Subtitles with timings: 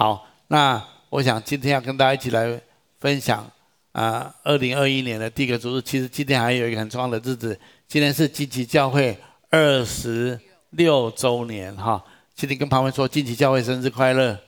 [0.00, 2.58] 好，那我想今天要跟大家一起来
[3.00, 3.46] 分享
[3.92, 5.82] 啊，二零二一年的第一个主日。
[5.82, 9.14] 其实今天还有一个很重要的日子，今天是金奇教会
[9.50, 10.40] 二十
[10.70, 12.02] 六周年哈。
[12.34, 14.38] 今天跟旁边说，金奇教会生日快乐。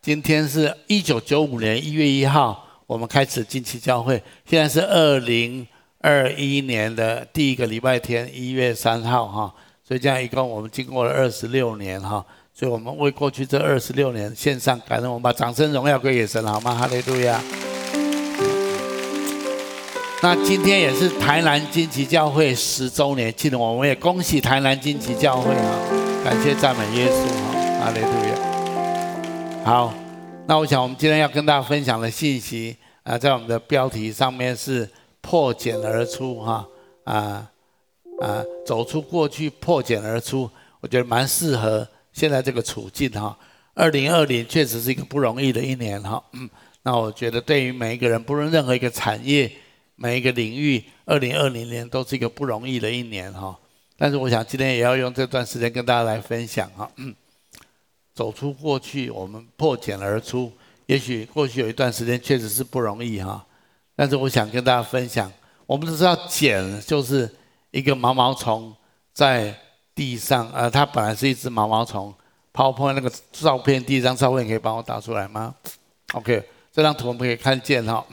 [0.00, 4.22] 今天是一九九五年一月一号，我们开始惊奇教会。
[4.46, 5.68] 现在是二零
[5.98, 9.54] 二一年的第一个礼拜天，一月三号哈。
[9.84, 12.24] 所以这样一共我们经过了二十六年哈。
[12.58, 16.74] 所以我们为过去这二十六年献上感恩，我们把掌声荣耀归给神，好吗？
[16.74, 17.40] 哈利路亚。
[20.20, 25.78] 那今天也是台南惊奇教会十周年庆，我们也恭喜台南惊奇教会啊！
[26.24, 29.64] 感谢赞美耶稣哈，哈利路亚。
[29.64, 29.94] 好，
[30.48, 36.66] 那我想我们今天要跟大家分享的信息啊，在我们的标题上面是破茧而出哈
[37.04, 37.48] 啊
[38.20, 41.86] 啊，走出过去，破茧而出，我觉得蛮适合。
[42.18, 43.38] 现在这个处境哈，
[43.74, 46.20] 二零二零确实是一个不容易的一年哈。
[46.32, 46.50] 嗯，
[46.82, 49.48] 那我觉得对于每一个人，不论任何一个产业、
[49.94, 53.56] 每一个领域，二零二零年都是一个不容易的一年哈。
[53.96, 56.90] 但是我想今天也要用这段时间跟大家来分享哈。
[56.96, 57.14] 嗯，
[58.12, 60.52] 走出过去，我们破茧而出。
[60.86, 63.46] 也许过去有一段时间确实是不容易哈，
[63.94, 65.32] 但是我想跟大家分享，
[65.66, 67.30] 我们都知道茧就是
[67.70, 68.74] 一个毛毛虫
[69.12, 69.56] 在。
[69.98, 72.14] 地上，呃，它本来是一只毛毛虫。
[72.54, 75.52] PowerPoint 那个照片，第一张照片可以帮我打出来吗
[76.12, 78.04] ？OK，这张图我们可以看见哈。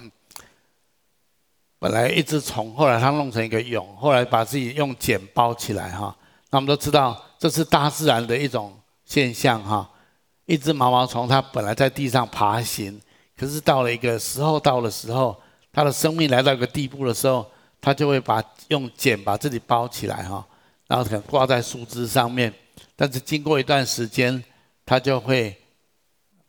[1.78, 6.16] 本来一只虫，后来它弄成一个蛹，后来把自己用茧包起来哈。
[6.50, 8.76] 那我们都知道，这是大自然的一种
[9.06, 9.88] 现象哈。
[10.46, 13.00] 一只毛毛虫，它本来在地上爬行，
[13.38, 15.40] 可是到了一个时候，到了时候，
[15.72, 17.46] 它的生命来到一个地步的时候，
[17.80, 20.44] 它就会把用茧把自己包起来哈。
[20.88, 22.54] 然后可能挂在树枝上面，
[22.96, 24.44] 但是经过一段时间，
[24.86, 25.56] 它就会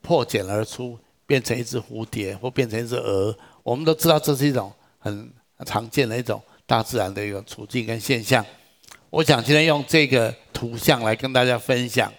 [0.02, 3.36] 破茧而出，变成一只蝴蝶或变成一只蛾。
[3.62, 5.32] 我们都知道这是一种很
[5.64, 8.44] 常见的一种大自然的一个处境跟现象。
[9.08, 12.12] 我想今天用这个图像来跟大家分享，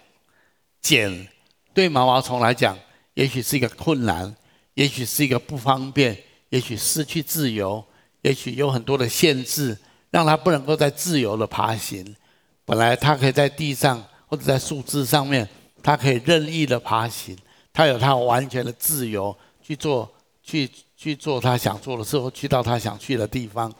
[0.82, 1.28] 茧
[1.72, 2.76] 对毛毛虫来讲，
[3.14, 4.34] 也许是一个困难，
[4.74, 7.84] 也许是一个不方便，也许失去自由，
[8.22, 9.78] 也许有很多的限制。
[10.10, 12.16] 让它不能够再自由的爬行，
[12.64, 15.48] 本来它可以在地上或者在树枝上面，
[15.82, 17.36] 它可以任意的爬行，
[17.72, 20.10] 它有它完全的自由去做
[20.42, 23.72] 去去做它想做的事，或去到它想去的地方。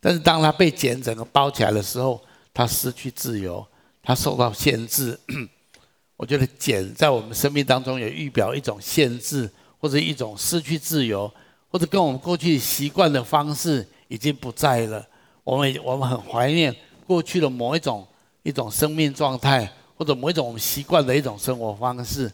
[0.00, 2.20] 但是当它被茧整个包起来的时候，
[2.52, 3.66] 它失去自由，
[4.02, 5.18] 它受到限制。
[6.16, 11.32] 我觉得茧在我们生命当中也预表一种限制，或者一种失去自由，
[11.68, 15.04] 或者跟我们过去习惯的方式已经不在了。
[15.44, 16.74] 我们我们很怀念
[17.06, 18.06] 过去的某一种
[18.44, 22.30] 一种生命状态，或者某一种我们习惯的一种生活方式，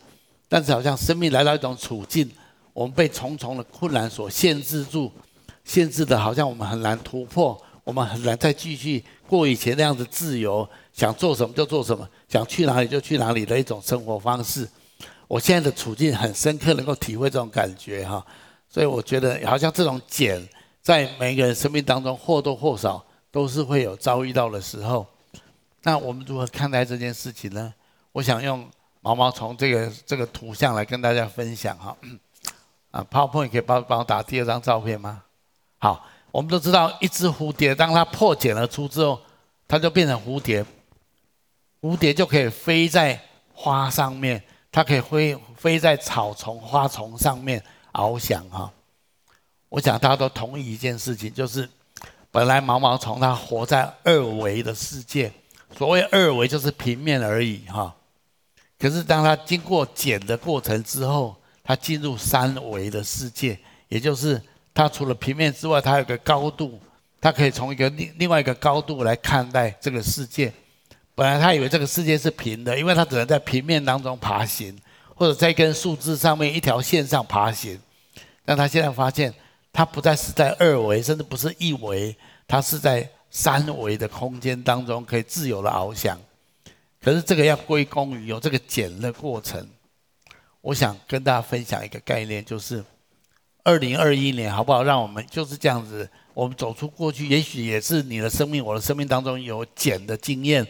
[0.49, 2.31] 但是好像生命来到一种处境，
[2.75, 5.11] 我们被重重的困难所限制住，
[5.65, 14.69] 限制的好像我们很难突破，我们很难再继续过以前那样子自由，想做什么就做什么，想去哪里就去哪里的一种生活方式。
[15.27, 18.25] 我现在的处境很深刻，能够体会这种感觉哈，
[18.69, 20.47] 所以我觉得好像这种茧。
[20.89, 25.07] 在每个人生命当中，或多或少都是会有遭遇到的时候。
[25.83, 27.75] 那我们如何看待这件事情呢？
[28.11, 28.67] 我想用
[29.03, 31.95] 毛毛虫这个这个图像来跟大家分享哈。
[32.91, 35.25] 啊，PowerPoint 可以帮帮我打第二张照片吗？
[35.77, 39.21] 好，我们都知道，一只蝴蝶当它破茧而出之后，
[39.69, 40.65] 它就变成蝴蝶。
[41.83, 43.21] 蝴蝶就可以飞在
[43.53, 47.63] 花上面，它可以飞飞在草丛、花丛上面
[47.93, 48.73] 翱翔哈。
[49.71, 51.69] 我想大家都同意一件事情，就是
[52.31, 55.31] 本来毛毛虫它活在二维的世界，
[55.77, 57.95] 所谓二维就是平面而已哈。
[58.79, 63.59] 可是当它经过茧的过程之后，它进入三维的世界，
[63.89, 64.41] 也就是
[64.73, 66.81] 它除了平面之外，它有个高度，
[67.21, 70.51] 它可以从一个另另外一个高度来看待这个世界。
[71.15, 74.75] 本来它以为这个世界是平的，因为它只能在平面当中爬行，
[75.15, 77.79] 或者在一根树枝上面一条线上爬行，
[78.47, 79.35] 但它现在发现。
[79.79, 82.17] 它不再是在二维，甚至不是一维，
[82.49, 86.21] 它是在三维的空间当中可以自由的翱翔。
[87.01, 89.65] 可是这个要归功于有这个茧的过程。
[90.63, 92.85] 我想跟大家分享一个概念，就是
[93.63, 94.83] 二零二一年好不好？
[94.83, 100.67] 让我们就是这样子，我们走出过去，也许也是你的生命、我的生命当中有茧的经验。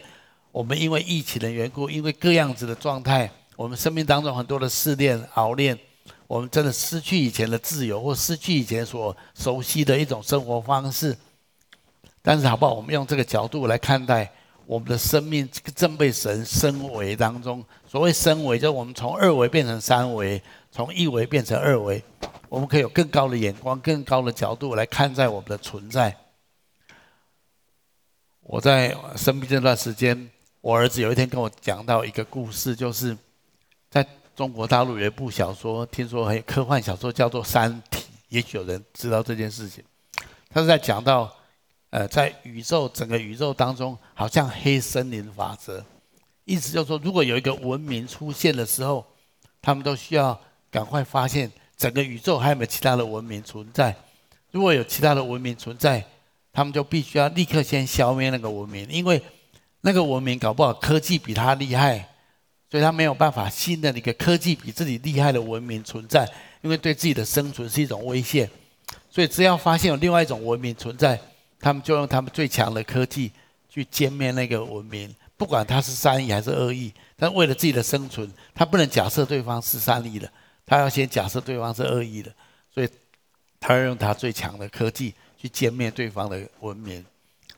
[0.51, 5.75] 我们因为疫情的缘故，因为各样子的状态，我们生命当中很多的试炼、熬炼。
[6.29, 11.17] 我们真的失去以前的自由，或失去以前所熟悉的一种生活方式。
[12.21, 12.71] 但是，好不好？
[12.71, 14.31] 我们用这个角度来看待，
[14.67, 17.65] 我们的生命正被神升维当中。
[17.87, 20.39] 所谓升维，就是我们从二维变成三维，
[20.71, 22.03] 从一维变成二维，
[22.47, 26.15] 我们可以有更高的眼光、更高的角度来看待我们的存在。
[28.41, 30.29] 我在生病这段时间，
[30.61, 33.17] 我儿子有一天跟我讲到一个故事，就是
[33.89, 34.05] 在
[34.39, 37.99] 中国大陆有一部小说，听说很科幻小说叫做《三体》，
[38.29, 39.83] 也许有人知道这件事情。
[40.49, 41.29] 他是在讲到。
[41.89, 45.83] 呃，在宇宙整个宇宙当中，好像黑森林法则，
[46.45, 49.03] 意思就是说，如果有一个文明出现的时候，
[49.59, 50.39] 他们都需要
[50.69, 53.93] 赶快发现整个宇宙还有没有其他的文明存在。
[54.51, 56.05] 如果有其他的文明存在，
[56.53, 59.21] 他们就必须要立刻先消灭那个文明，因为
[59.81, 62.07] 那个文明搞不好科技比他厉害，
[62.69, 66.29] 所以他没有办法新的一个科技比自己厉害的文明存在，
[66.61, 68.49] 因为对自己的生存是一种威胁。
[69.09, 71.19] 所以只要发现有另外一种文明存在。
[71.61, 73.29] 他们就用他们最强的科技
[73.69, 80.31] 去歼灭那个文明，不管他是善意还是恶意，但为了自己的生存，他不能假设对方是善意的，
[80.65, 82.33] 他要先假设对方是恶意的，
[82.73, 82.87] 所以
[83.59, 87.05] 他要用他最强的科技去歼灭对方的文明，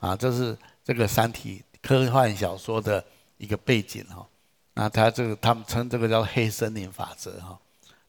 [0.00, 3.04] 啊，这是这个《三体》科幻小说的
[3.38, 4.26] 一个背景哈。
[4.74, 7.58] 那他这个他们称这个叫黑森林法则哈，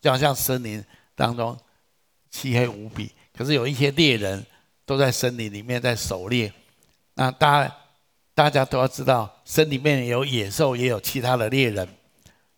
[0.01, 0.83] 就好像森林
[1.15, 1.57] 当中
[2.29, 4.45] 漆黑无比，可是有一些猎人。
[4.85, 6.51] 都在森林里面在狩猎，
[7.13, 7.73] 那大
[8.35, 11.87] 大家都要知道，森林里面有野兽，也有其他的猎人。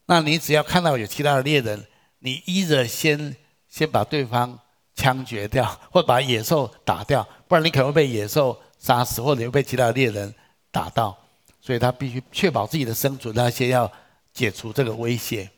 [0.08, 1.86] 那你只要看到有其他的猎人，
[2.18, 3.36] 你依着先
[3.70, 4.58] 先把对方
[4.96, 10.34] 枪决掉，或把野兽打掉，不然你可能会被野兽杀死，或者会被其他的猎人
[10.72, 11.16] 打到。
[11.66, 13.92] 所以他必须确保自己的生存，他先要
[14.34, 15.50] 解除这个威胁。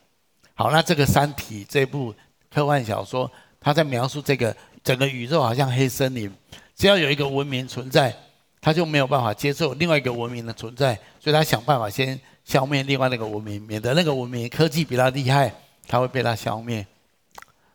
[0.54, 2.14] 好，那这个《三体》这部
[2.54, 4.56] 科幻小说，他在描述这个。
[4.84, 6.32] 整个宇宙好像黑森林，
[6.74, 8.16] 只要有一个文明存在，
[8.62, 15.54] 他就没有办法接受另外一个文明的存在，所以他想办法先消灭另外那个文明，免得那个文明科技比他厉害，
[15.90, 16.88] 他会被他消灭。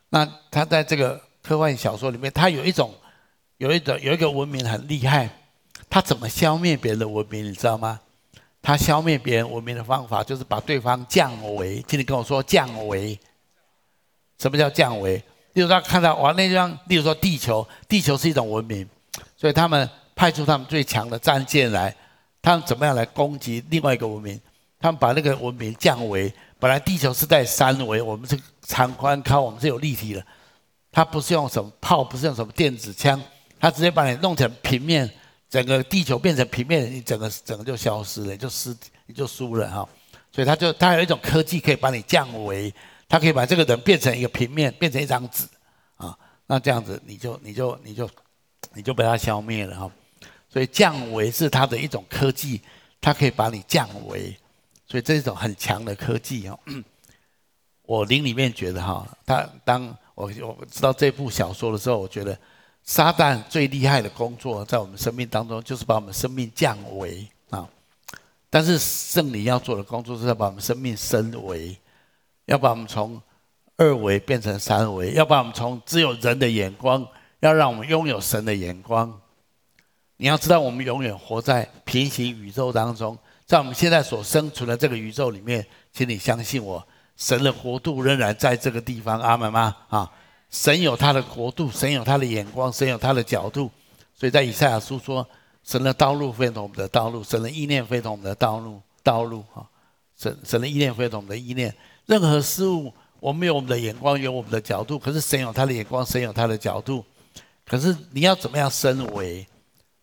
[0.09, 2.95] 那他在这个科幻小说里面，他有一种，
[3.59, 5.29] 有一种有一个文明很厉害，
[5.91, 8.01] 他怎么消灭别人的文明，你知道吗？
[8.63, 11.83] 他消灭别人文明的方法就是把对方降维。
[11.89, 13.19] 请你跟我说降维，
[14.39, 15.17] 什么叫降维？
[15.55, 18.89] 例如他看到哇，那地方，例如说地球，地球是一种文明，
[19.37, 21.95] 所以他们派出他们最强的战舰来，
[22.41, 24.41] 他们怎么样来攻击另外一个文明？
[24.81, 30.25] 他们把那个文明降维，本来地球是在三维，我们是长宽高，我们是有立体的，
[30.91, 33.21] 他不是用什么炮，不是用什么电子枪，
[33.61, 35.09] 他直接把你弄成平面，
[35.53, 39.87] 整个地球变成平面，你整个整个就消失了，就失，你就输了哈。
[40.33, 42.75] 所以他就他有一种科技可以把你降维。
[43.07, 45.47] 他可以把这个人变成一个平面，变成一张纸，
[45.97, 48.09] 啊，那这样子你就你就你就
[48.73, 49.93] 你就被他消灭了哈。
[50.49, 52.63] 所以降维是他的一种科技，
[53.03, 54.35] 他可以把你降维，
[54.87, 56.59] 所以这是一种很强的科技哦。
[57.83, 62.39] 我灵里面觉得哈，他当我我知道这部小说的时候，我觉得
[62.85, 67.69] 撒旦最厉害的工作在我们生命当中就是把我们生命降维啊，
[68.51, 71.77] 但是圣灵要做的工作是要把我们生命升维。
[72.47, 73.23] 要把我们从
[73.77, 77.07] 二维变成三维，要把我们从只有人的眼光，
[77.39, 79.21] 要让我们拥有神的眼光。
[80.17, 86.85] 你要知道，我们永远活在平行宇宙当中，在我们现在所生存的这个宇宙里面，请你相信我，
[87.17, 89.21] 神的国度仍然在这个地方。
[89.21, 89.77] 阿门吗？
[89.89, 90.13] 啊，
[90.53, 93.69] 神有他的国度，神有他的眼光，神有他的角度。
[94.15, 95.27] 所以在以赛亚书说，
[95.65, 98.81] 神的道路非同我们的道路，神的意念非同我们的道路。
[99.03, 99.67] 道路啊，
[100.17, 101.75] 神神的意念非同我们的意念。
[102.07, 104.99] 任何事物，我们有我们的眼光，有我们的角度。
[104.99, 107.05] 可是神有他的眼光，神有他的角度。
[107.67, 109.45] 可是你要怎么样升维？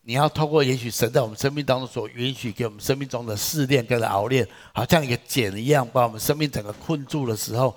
[0.01, 7.75] 你要透过也许神在我们生命当中所允许给我们生命中的试炼跟熬炼，好像一个茧一样，把我们生命整个困住的时候，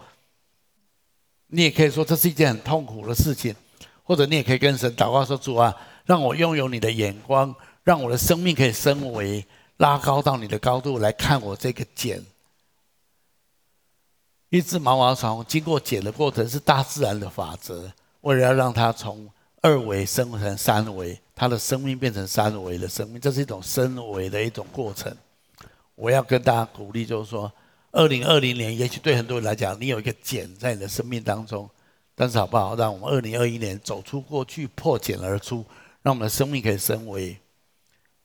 [1.55, 3.55] 你也可以说这是一件很痛苦的事情，
[4.05, 7.55] 或者你也可以跟神祷告说：“主啊，让我拥有你的眼光，
[7.85, 12.25] 让我的生命可以升维，拉高到你的高度来看我这个茧。”
[14.49, 17.93] 一只毛毛虫经过茧的过程是大自然的法则，
[18.23, 19.29] 为了要让它从
[19.61, 25.15] 二维升成三维，它的生命变成三维的生命，这是一种升维的一种过程。
[25.95, 27.53] 我要跟大家鼓励，就是说，
[27.93, 31.69] 二零二零年也许对很多人来讲，你有一个茧在你的生命当中，
[32.15, 32.75] 但是好不好？
[32.75, 35.65] 让我们二零二一年走出过去，破茧而出，
[36.03, 37.37] 让我们的生命可以升维。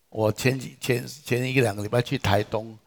[0.10, 2.78] 我前几前前一个两个礼拜去台东。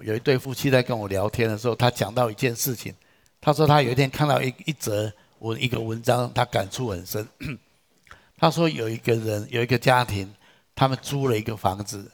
[0.00, 2.94] 有一对夫妻在跟我聊天的时候，他讲到一件事情。
[3.40, 7.26] 他说他有一天看到一一则文一个文章，他感触很深。
[8.38, 10.32] 他说有一个人有一个家庭，
[10.74, 12.08] 他们租了一个房子，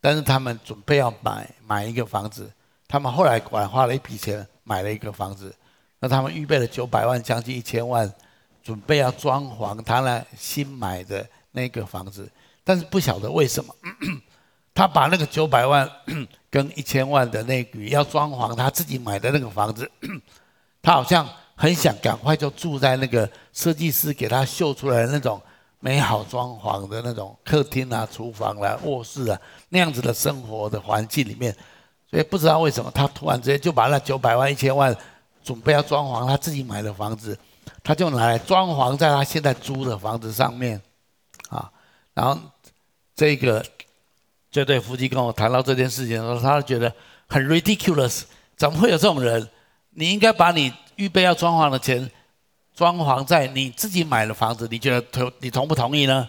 [0.00, 2.48] 但是他们准备要买买一个房子，
[2.94, 5.52] 他们后来管花了一笔钱买了一个房子，
[5.98, 8.08] 那他们预备了九百万，将近一千万，
[8.62, 12.30] 准备要装潢他那新买的那个房子，
[12.62, 13.74] 但是不晓得为什么，
[14.72, 15.90] 他把那个九百万
[16.48, 19.90] 跟一千万的那笔要装潢他自己买的那个房子，
[20.80, 25.42] 他好像很想赶快就住在那个设计师给他秀出来的那种。
[25.80, 31.54] 美好装潢的那种客厅啊、厨房啊、卧室啊，那样子的生活的环境里面，
[32.14, 34.96] 所以不知道为什么他突然之间就把那九百万、一千万
[35.42, 37.36] 准备要装潢他自己买的房子，
[37.82, 40.80] 他就拿来装潢在他现在租的房子上面，
[41.48, 41.68] 啊，
[42.14, 42.40] 然后
[43.16, 43.66] 这个
[44.48, 46.94] 这对夫妻跟我谈到这件事情的时候，他觉得
[47.26, 48.22] 很 ridiculous，
[48.56, 49.48] 怎么会有这种人？
[49.90, 52.08] 你应该把你预备要装潢的钱。
[52.76, 56.28] 装潢在你自己买的房子，你觉得同你同不同意呢？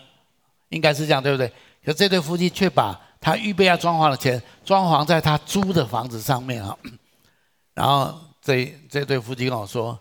[0.70, 1.54] 应该是这样，对不对？
[1.86, 6.78] 可这对夫妻却把他预备要装潢的钱装潢在他租的房子上面啊。
[7.74, 10.00] 然后这这对夫妻跟我说，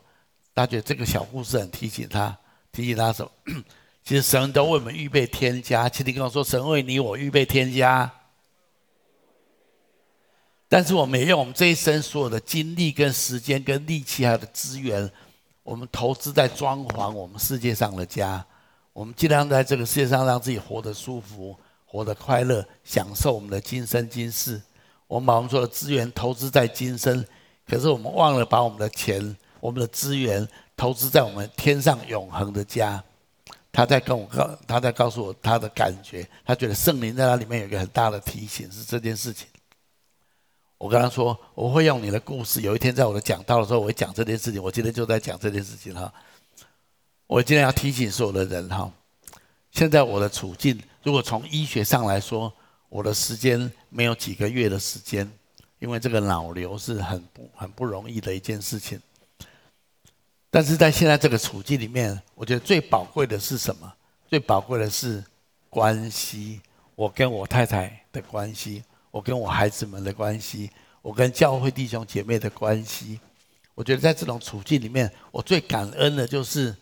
[0.54, 2.37] 他觉得这个小故事很提醒他，
[2.71, 3.31] 提醒他什么？
[4.04, 5.88] 其实神都为我们预备天家。
[5.88, 8.12] 其实你跟我说，神为你我预备天家，
[10.69, 15.11] 但是我们也用我们这一生所有的精力、跟时间、跟力气还有的资源。
[15.62, 18.45] 我们投资在装潢我们世界上的家，
[18.93, 21.59] 我们尽量在这个世界上让自己活得舒服、
[21.94, 24.60] 活得快乐，享受我们的今生今世。
[25.06, 27.24] 我们把我们所有的资源投资在今生，
[27.68, 30.46] 可是我们忘了把我们的钱、我们的资源
[30.76, 33.00] 投资在我们天上永恒的家。
[33.70, 39.46] 他在跟我告，他在告诉我他的感觉，他觉得圣灵在那里面有一个很大的提醒，是这件事情。
[40.78, 42.62] 我跟他说，我会用你的故事。
[42.62, 44.60] 有一天在我的讲道的时候，我会讲这件事情。
[44.60, 46.12] 我今天就在讲这件事情哈。
[47.28, 48.90] 我今天要提醒所有的人哈，
[49.75, 52.50] 现在我的处境，如果从医学上来说，
[52.88, 55.31] 我的时间没有几个月的时间，
[55.81, 59.00] 因为这个脑瘤是很不很不容易的一件事情。
[60.49, 63.93] 但是在现在这个处境里面，我觉得最宝贵的是什么？
[64.28, 65.23] 最宝贵的是
[65.69, 66.61] 关系，
[66.95, 68.83] 我跟我太太的关系。
[69.11, 70.69] 我跟我孩子们的关系，
[71.00, 73.21] 我跟教会弟兄姐妹的关系，
[73.76, 76.75] 我觉得在这种处境里面，我最感恩的就是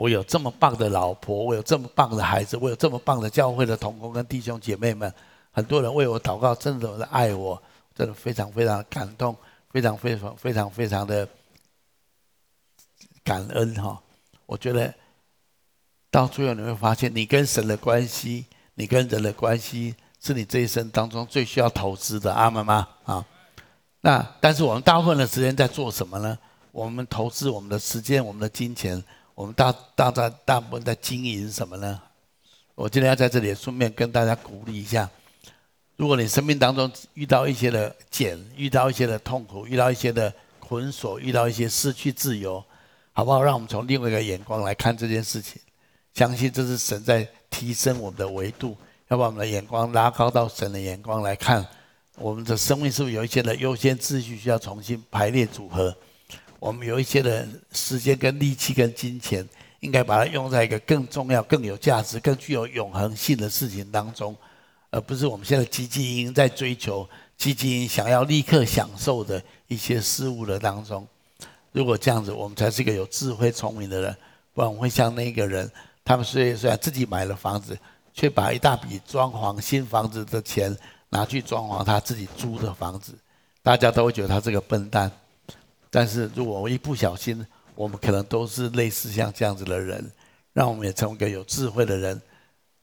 [0.00, 5.12] 我有这么棒的老婆，我有这么棒的孩子，我有这么棒的教会的同工跟弟兄姐妹们，
[5.50, 7.62] 很多人为我祷告，真的的爱我，
[7.94, 9.36] 真的非常非常感动，
[9.68, 11.28] 非常非常非常非常的
[13.22, 14.00] 感恩哈。
[14.46, 14.90] 我觉得
[16.10, 19.94] 到最后你会发现，你跟神的关系，你跟人的关系。
[20.22, 22.88] 是你这一生当中最需要投资的，阿们吗？
[23.04, 23.24] 啊，
[24.00, 26.38] 那但是我们大部分的时间在做什么呢？
[26.72, 29.02] 我们投资我们的时间、我们的金钱，
[29.40, 31.98] 我们大大大大部分在经营什么呢？
[32.74, 35.08] 我今天要在这里顺便跟大家鼓励一下：
[35.96, 42.62] 如果你生命当中遇到一些的茧，遇到一些的痛苦，遇到一些的捆锁，遇到一些失去自由，
[43.12, 43.42] 好不好？
[43.42, 45.58] 让我们从另外一个眼光来看这件事情，
[46.12, 48.76] 相信这是神在提升我们的维度。
[49.08, 51.66] 要把我们的眼光拉高到神的眼光来看，
[52.16, 55.96] 我们的生命是不是有一些的优先秩序需要重新排列组合？
[56.60, 59.44] 我们有一些的时间跟力气跟金钱，
[59.80, 64.36] 应该把它用在一个更重要、更有价值、更具有永恒性的事情当中，
[64.90, 71.04] 而不是我们现在积极营在追求、积极营想要立刻享受的一些事物的当中。
[71.72, 74.16] 如果这样子，我们才是一个有智慧、聪明的人，
[74.54, 75.68] 不然我会像那个人，
[76.04, 77.76] 他们虽然虽然自己买了房子。
[78.12, 80.76] 却把一大笔装潢新房子的钱
[81.10, 83.14] 拿去装潢他自己租的房子，
[83.62, 85.10] 大家都会觉得他是个笨蛋。
[85.90, 87.44] 但是如果我一不小心，
[87.74, 90.10] 我们可能都是类似像这样子的人，
[90.52, 92.20] 让我们也成为一个有智慧的人，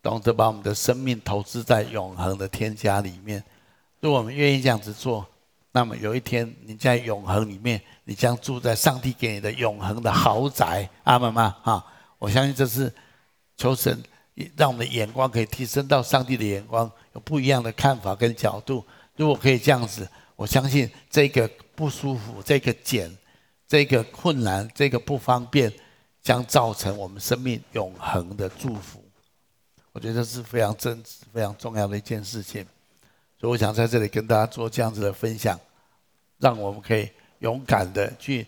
[0.01, 3.43] 懂得把我们的生命投资在永恒的天家里面。
[3.99, 5.25] 如果我们愿意这样子做，
[5.71, 10.89] 那么有一天你在永恒里面，你将住在上帝给你的永恒的豪宅。
[11.03, 11.55] 阿门吗？
[11.63, 11.85] 哈，
[12.19, 12.93] 我相信这是
[13.55, 14.03] 求神。
[14.55, 18.85] 让我们的眼光可以提升到上帝的眼光，有不一样的看法跟角度。
[19.15, 23.15] 如果可以这样子，我相信这个不舒服、这个茧、
[23.67, 25.71] 这个困难、这个不方便，
[26.23, 29.05] 将造成我们生命永恒的祝福。
[29.91, 32.65] 我觉得这是非常真实、非常重要的一件事情。
[33.39, 35.59] 所以我想在这里跟大家做这样子的分享，
[36.39, 37.07] 让我们可以
[37.39, 38.47] 勇敢的去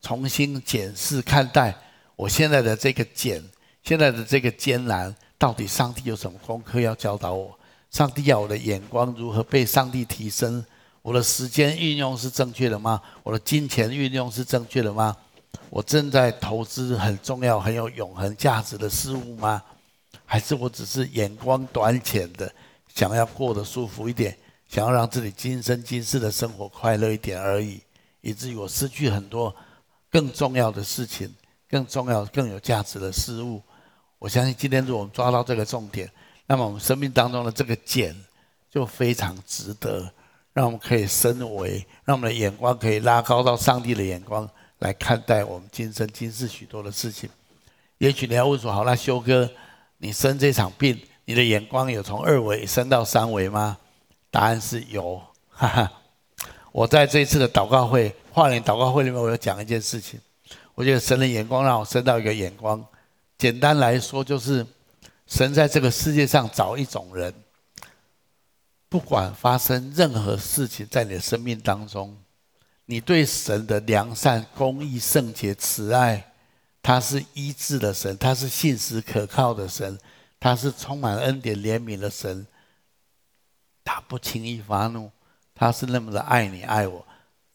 [0.00, 1.74] 重新检视看待
[2.16, 3.44] 我现在的这个茧。
[3.82, 7.58] 现在的这个艰难，到底上帝有什么功课要教导我？
[7.90, 10.64] 上帝要我的眼光如何被上帝提升？
[11.02, 13.02] 我的时间运用是正确的吗？
[13.22, 15.16] 我的金钱运用是正确的吗？
[15.68, 19.62] 我正在投资很重要、很有永恒价值的事物吗？
[20.24, 22.50] 还是我只是眼光短浅的，
[22.94, 24.36] 想要过得舒服一点，
[24.68, 27.82] 想要让自己今生今世的生活快乐一点而已，
[28.20, 29.54] 以至于我失去很多
[30.10, 31.34] 更重要的事情、
[31.68, 33.60] 更重要、更有价值的事物。
[34.18, 36.10] 我相信今天如果我们抓到这个重点，
[36.46, 38.14] 那么我们生命当中的这个茧
[38.70, 40.10] 就非常值得，
[40.52, 47.30] 让我们可以升维，让我们的眼光可以拉高到上帝的眼光来看待我们今生今世许多的事情。
[47.98, 49.50] 也许你要问说：好，那修哥，
[49.98, 53.78] 你生这场病，你的眼光有从二维升到三维吗？
[54.30, 55.20] 答案是有。
[55.48, 55.92] 哈哈，
[56.72, 60.20] 我在这一次的祷告会、跨年祷告会里面，我有讲一件事情。
[60.74, 62.84] 我觉得神的眼光让我升到一个眼光。
[63.38, 64.66] 简单来说，就是
[65.26, 67.32] 神在这个世界上找一种人，
[68.92, 72.14] 不管发生任何事情在你的生命当中，
[72.84, 76.30] 你对神的良善、公义、圣洁、慈爱，
[76.82, 79.98] 他是医治的神，他是信实可靠的神，
[80.38, 82.46] 他是充满恩典怜悯的神，
[83.82, 85.10] 他不轻易发怒，
[85.54, 87.02] 他是那么的爱你爱我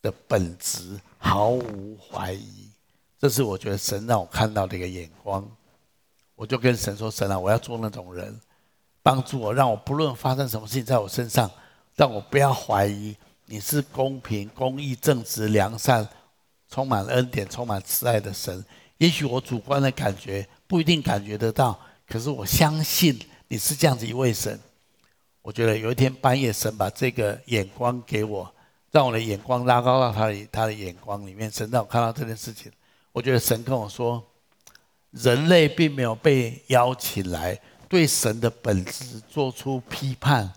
[0.01, 2.71] 的本质毫无怀疑，
[3.19, 5.47] 这是我觉得神让我看到的一个眼光。
[6.33, 8.39] 我就跟神说：“神啊，我要做那种人，
[9.07, 11.49] 帮助我，让我不论发生什么事情在我身上，
[11.95, 16.05] 让我不要怀疑你是公平、公义、正直、良善、
[16.69, 18.65] 充满恩典、充满慈爱的神。
[18.97, 24.59] 也许我主观的感觉不一定感觉得到，可是我相信你是这样子一位神。
[25.41, 28.53] 我觉得有一天半夜，神把这个眼光给我，
[28.91, 32.69] 让我的眼光拉高到他的他的眼光里面，神让我看到这件事情。
[33.13, 34.21] 我觉得神跟我说。”
[35.11, 40.51] 人类并没有被邀请来对神的本质做出批判，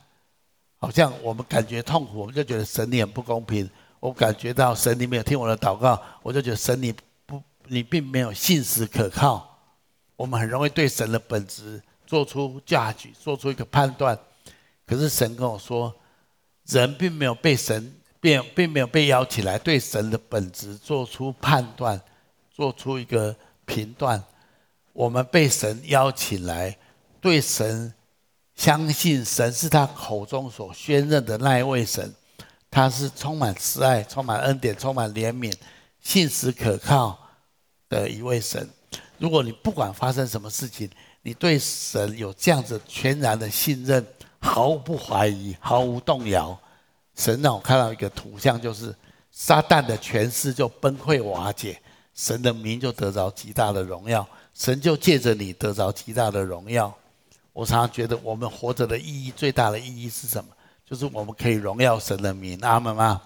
[0.78, 3.68] 好像我们感觉痛苦，我们就觉得神你很不公平。
[4.00, 6.94] 我感觉到神你没有听我的祷告，我就觉得神你
[7.26, 9.58] 不，你并没有信实可靠。
[10.16, 14.18] 我们很容易对神的本质做出价值做出一个判断。
[14.87, 15.94] 可是神跟我说，
[16.66, 22.00] 人并没有被神并并没有被邀请来对神的本质做出判断，
[22.50, 24.22] 做出一个评断。
[24.92, 26.76] 我们被神邀请来，
[27.20, 27.92] 对神
[28.54, 32.14] 相信神是他口中所宣认的那一位神，
[32.70, 35.52] 他是充满慈爱、充满恩典、充满怜悯、
[36.00, 37.18] 信实可靠
[37.88, 38.68] 的一位神。
[39.18, 40.90] 如果你不管发生什么事情，
[41.22, 44.04] 你对神有这样子全然的信任，
[44.38, 46.59] 毫不怀疑、毫无动摇，
[47.16, 48.94] 神让我看到一个图像，就是
[49.30, 51.80] 撒旦的权势就崩溃瓦解，
[52.14, 54.26] 神的名就得着极大的荣耀。
[54.54, 56.94] 神就借着你得着极大的荣耀。
[57.61, 60.49] 我常常觉得，我们活着的意义最大的意义是什么？
[60.88, 62.59] 就是我们可以荣耀神的名。
[62.62, 63.20] 阿门吗？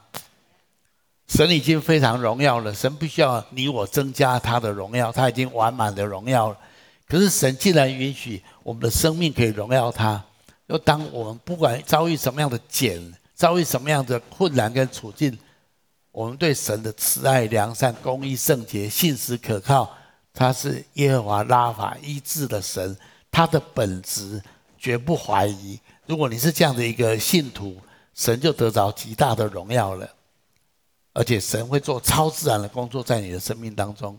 [1.29, 6.59] 神已经非常荣耀了，神不需要你我增加他的荣耀，他已经完满的荣耀了。
[7.07, 10.20] 可是神既然允许我们的生命可以荣耀他，
[10.66, 15.38] 又当我们不管遭遇什么样的茧，遭遇什么样的困难跟处境，
[16.11, 19.88] 我们对神的慈爱、良善、公义、圣洁、信实、可靠。
[20.33, 22.97] 他是耶和华拉法医治的神，
[23.35, 24.40] 他的本质
[24.79, 25.81] 绝不怀疑。
[26.07, 27.77] 如果你是这样的一个信徒，
[28.14, 30.09] 神就得着极大的荣耀了，
[31.12, 34.16] 而且神会做超自然的工作在你的生命当中。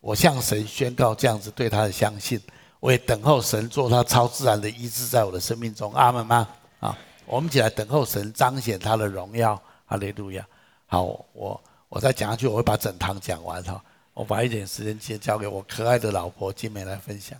[0.00, 2.38] 我向神宣告这样子对他的相信，
[2.80, 5.90] 我也等候神做他超自然的医治在我的生命中。
[5.94, 6.46] 阿门吗？
[6.80, 6.94] 啊，
[7.24, 9.58] 我们一起来等候神彰显他的荣耀。
[9.86, 10.46] 哈利路亚。
[10.84, 13.82] 好，我我再讲下去，我会把整堂讲完哈。
[14.12, 17.38] 我把一点时间先交给我可爱的老婆金梅来分享。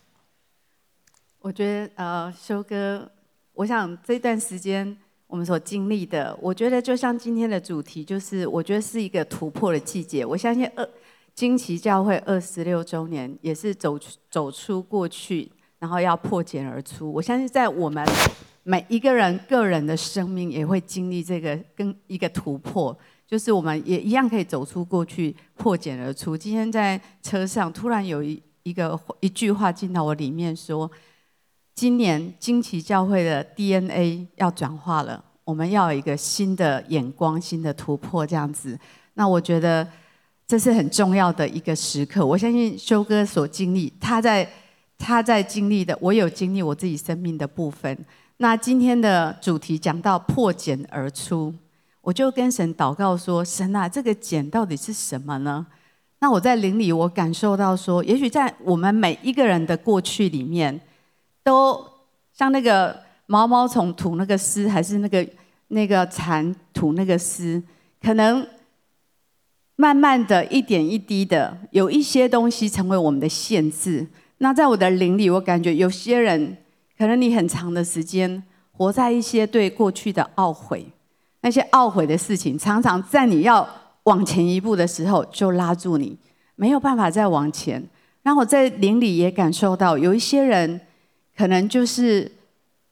[1.43, 3.11] 我觉得呃，修哥，
[3.55, 4.95] 我想这段时间
[5.27, 10.25] 我们所经历的，我觉得就像今天的主题，就是我觉得是一个突破的季节。
[10.25, 10.87] 我相信二
[11.35, 13.99] 惊奇教会二十六周年也是走
[14.31, 17.11] 走出过去，然后要破茧而出。
[17.11, 18.07] 我相信在我们
[18.63, 22.95] 每一个人个人的生命也会经历这个跟一个突破。
[23.27, 26.37] 就是我们也一样可以走出过去，破茧而出。
[26.37, 30.91] 今天在车上，突然有一一个一句话进到我里面，说：
[31.81, 38.79] 今年惊奇教会的 DNA 要转化了，我们要有一个新的眼光、新的突破，这样子。
[39.15, 39.89] 那我觉得
[40.47, 42.27] 这是很重要的一个时刻。
[42.27, 44.47] 我相信修哥所经历，他在
[44.99, 47.97] 他在经历的，我有经历我自己生命的部分。
[48.37, 51.55] 那今天的主题讲到破茧而出。
[52.03, 55.67] 我就跟神祷告说：“神啊，这个茧到底是什么呢？”
[56.21, 60.79] 那我在灵里，我感受到说，也许在我们每一个人的过去里面，
[61.43, 61.85] 都
[62.33, 65.27] 像那个毛毛虫吐那个丝，还是那个
[65.69, 67.63] 那个蚕吐那个丝，
[68.03, 68.47] 可能
[69.77, 74.07] 慢慢的一点一滴的，有一些东西成为我们的限制。
[74.39, 76.57] 那在我的灵里，我感觉有些人，
[76.97, 80.87] 可能你很长的时间活在一些对过去的懊悔。
[81.43, 83.67] 那些懊悔的事情，常常在你要
[84.05, 86.19] 往前一步的时候就拉住你，
[86.57, 87.83] 没有办法再往前。
[88.23, 90.81] 然后我在灵里也感受到，有一些人
[91.41, 92.31] 可能就是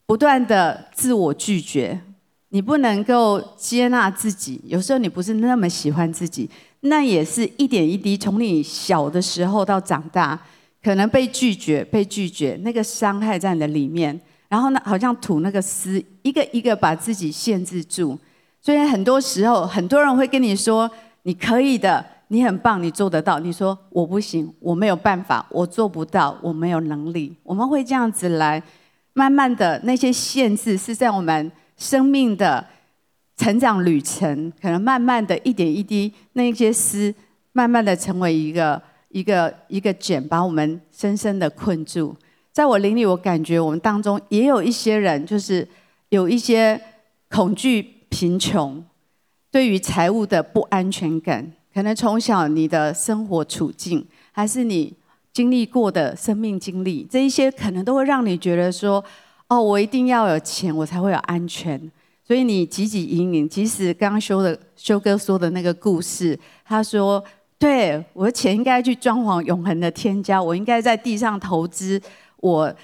[0.07, 2.01] 不断的自我拒绝，
[2.49, 4.59] 你不能够接纳自己。
[4.65, 6.49] 有时候你不是那么喜欢自己，
[6.81, 10.41] 那也是一点一滴，从你小的时候到长大，
[10.83, 14.19] 可能被拒绝，被拒绝，那个伤害在你的里面。
[14.49, 18.19] 然后呢，好像吐那个丝，一个一个把自己限制住。
[18.63, 20.91] 所以很多时候，很多人会跟你说
[21.25, 28.63] ：“你可以的，你很棒，你做得到。”你说：“我不行，我没有办法，我做不到，我没有能力。”我们会这样子来，
[29.13, 32.65] 慢慢的那些限制是在我们生命的
[33.37, 37.15] 成长旅程，可能慢慢的一点一滴，那些丝
[37.53, 42.17] 慢慢的成为一个一个一个茧，把我们深深的困住。
[42.53, 45.69] 在我灵里，我感觉我们当中也有一些人，就是
[46.09, 46.81] 有一些
[47.31, 47.95] 恐惧。
[48.11, 48.83] 贫穷，
[49.51, 54.93] 对于财务的不安全感，可能从小你的生活处境，还是你
[55.33, 59.05] 经历过的生命经历，这一些可能都会让你觉得说，
[59.47, 61.81] 哦，我一定要有钱，我才会有安全。
[62.27, 63.49] 所以你汲汲营营。
[63.49, 67.23] 即使刚刚修的修哥说的那个故事，他说，
[67.61, 72.03] 对，我的钱应该去装潢永恒的天家，我应该在地上投资
[72.39, 72.75] 我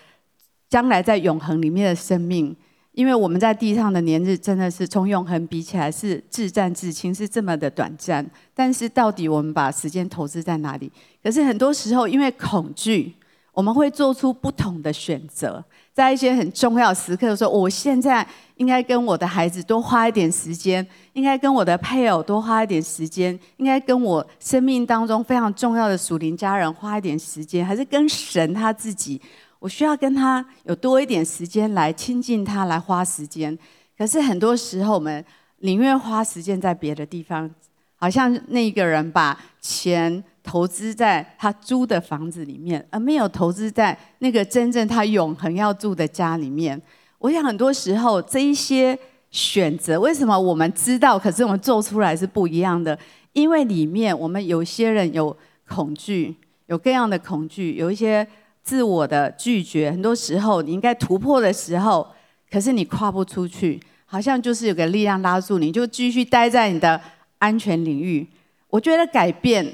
[0.69, 2.55] 将来在永恒里面的生命。
[2.95, 8.25] 因为我们在地上的年日真的是从永恒比起来是自战至轻，是这么的短暂。
[8.55, 10.91] 但是到底我们把时间投资在哪里？
[11.23, 13.13] 可是很多时候因为恐惧，
[13.53, 15.65] 我们会做出不同的选择。
[15.93, 18.25] 在一些很重要时刻说，我现在
[18.57, 29.21] 应该跟我的孩子多花一点时间，应该跟我的配偶多花一点时间，应该跟我生命当中非常重要的属灵家人花一点时间，还是跟神他自己？
[29.65, 33.59] 我需要跟他有多一点时间来亲近他，来花时间。
[33.97, 35.25] 可是很多时候，我们
[35.61, 37.51] 宁愿花时间在别的地方，
[37.97, 46.79] 好像那个人把钱投资在他租的房子里面，而没有投资在那个真正他永恒要住的家里面。
[47.17, 48.99] 我想很多时候这一些
[49.31, 52.99] 选择，为什么我们知道，可是我们做出来是不一样的？
[53.33, 55.35] 因为里面我们有些人有
[55.67, 58.29] 恐惧，有各样的恐惧，有一些。
[58.65, 62.09] 自我的拒绝，很多时候你应该突破的时候，
[62.51, 66.99] 可是你跨不出去，好像就是有个力量拉住你，就继续待在你的
[67.39, 68.27] 安全领域。
[68.69, 69.71] 我觉得改变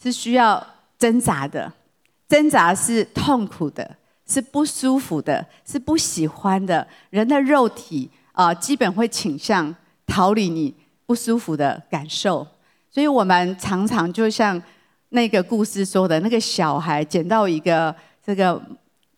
[0.00, 0.64] 是需要
[0.98, 1.72] 挣扎的，
[2.28, 6.86] 挣扎是痛苦的，是不舒服的，是不喜欢的。
[7.08, 9.74] 人的肉体啊，基本会倾向
[10.06, 10.74] 逃离你
[11.06, 12.46] 不舒服的感受，
[12.90, 14.62] 所以我们常常就像
[15.08, 17.94] 那个故事说的，那个小孩捡到一个。
[18.24, 18.60] 这个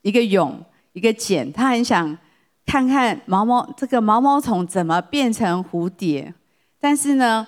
[0.02, 0.52] 一个蛹
[0.92, 2.16] 一个茧，他很想
[2.64, 6.34] 看看毛毛这个毛毛虫怎么变成蝴蝶，
[6.80, 7.46] 但是呢，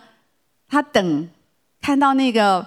[0.69, 1.29] 他等
[1.81, 2.65] 看到那个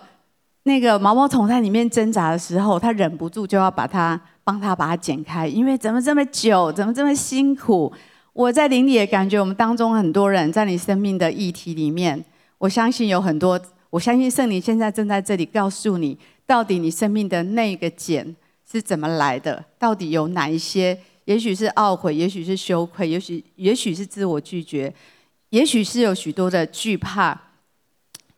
[0.64, 7.94] 那个毛毛虫在里面挣扎的时候，他忍不住就要把它帮他把它剪开，因为怎么这么久，怎么这么辛苦？
[8.34, 12.24] 我在林里也感觉我们当中很多人在你生命的议题里面，
[12.58, 18.36] 我相信有很多，我相信圣灵现在正在这里告诉你，到底你生命的那个茧。
[18.72, 19.66] 是怎么来的？
[19.78, 20.98] 到底有哪一些？
[21.26, 24.92] 也许是懊悔，也许是羞愧，也许也许是自我拒绝，
[25.50, 27.40] 也许是有许多的惧怕，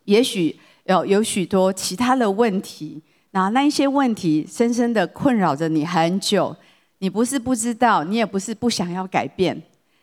[0.04, 3.02] 也许有有许多其他的问题。
[3.32, 6.56] 那那一些问题深深的困扰着你很久。
[7.00, 9.60] 你不是不知道，你也不是不想要改变，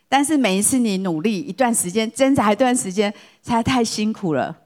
[0.09, 4.57] 但是每一次你努力一段时间，挣扎一段时间，实在太辛苦了，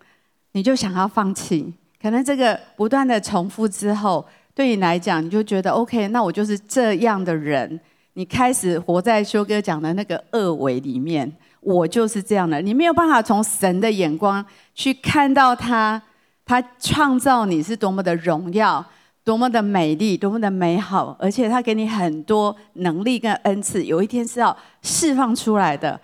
[0.53, 1.75] 你就想要放弃。
[2.01, 4.25] 可能这个不断的重复之后。
[4.55, 7.81] 对你来讲，你就觉得 OK，那我就是这样的人。
[8.17, 12.63] 你开始活在修哥讲的那个二维里面，我就是这样的。
[12.63, 16.01] 你没有办法从神的眼光去看到他，
[16.47, 18.85] 他创造你是多么的荣耀，
[19.25, 26.01] 多么的美丽，多么的美好，而且他给你很多能力跟恩赐，有一天是要释放出来的。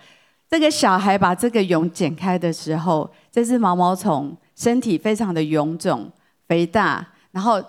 [0.49, 6.11] 这个小孩把这个蛹剪开的时候，这只毛毛虫身体非常的臃肿、
[6.49, 7.63] 肥大，然后。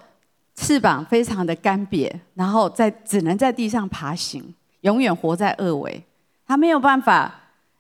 [0.55, 6.05] 翅膀非常的干瘪，然后在只能在地上爬行，永远活在二维。
[6.47, 7.35] 它没有办法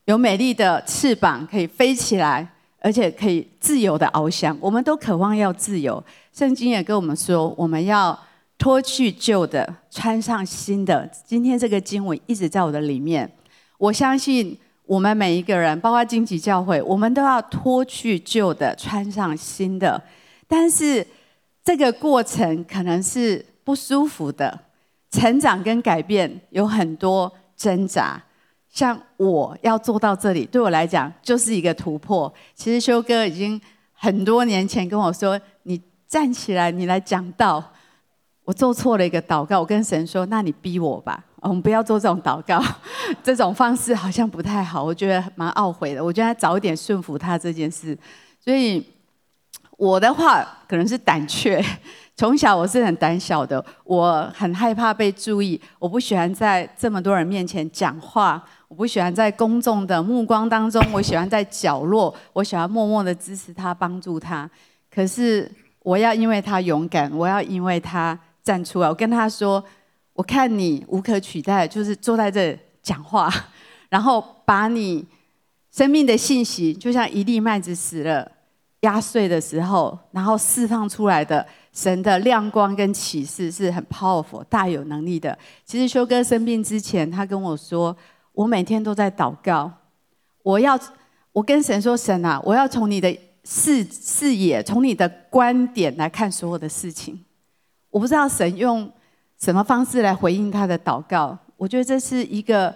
[0.06, 2.48] 有美丽的翅膀可以飞起来，
[2.80, 4.56] 而且可以自由的翱翔。
[4.58, 6.02] 我们都渴望要自由。
[6.32, 8.18] 圣经也跟我们说，我们要
[8.56, 11.06] 脱去旧的，穿上新的。
[11.26, 13.30] 今天这个经文一直在我的里面。
[13.76, 20.02] 我相信我们每一个人，包括荆棘教会，我们都要脱去旧的，穿上新的。
[20.48, 21.06] 但是。
[21.64, 24.58] 这个过程可能是不舒服的，
[25.10, 28.22] 成长跟改变有很多挣扎。
[28.68, 32.32] 像我要做到这里，对我来讲就是一个突破。
[32.54, 33.60] 其实修哥已经
[33.92, 37.62] 很多年前跟我说：“你站起来，你来讲道。”
[38.44, 42.60] 我做错了一个祷告，我跟神说：“那你逼我吧，我们不要做这种祷告，
[43.22, 46.02] 这种方式好像不太好。”我觉得蛮懊悔的。
[46.04, 47.96] 我觉得早一点顺服他这件事。
[48.40, 48.84] 所以
[49.82, 51.60] 我的话可能是胆怯。
[52.14, 64.48] 从小我是很胆小的，我很害怕被注意，我不喜欢在这么多人面前讲话，我不喜欢在公众的目光当中，我喜欢在角落，我喜欢默默的支持他，帮助他。
[64.88, 68.88] 可是我要因为他勇敢，我要因为他站出来。
[68.88, 69.64] 我跟他说
[70.14, 73.28] ：“我看你无可取代，就是坐在这讲话，
[73.90, 75.04] 然后把你
[75.72, 78.30] 生命的信息，就像一粒麦子死了
[78.82, 85.38] 压碎的时候，然后释放出来的。”神的亮光跟启示是很 powerful、大有能力的。
[85.64, 87.96] 其实修哥生病之前，他跟我说
[88.32, 89.72] ：“我每天都在祷告，
[90.42, 90.78] 我要
[91.32, 97.18] 我跟神说，神啊，我要从你的视视野，从你的观点来看所有的事情。”
[97.88, 98.92] 我不知道神用
[99.40, 101.38] 什么方式来回应他的祷告。
[101.56, 102.74] 我觉得这是一个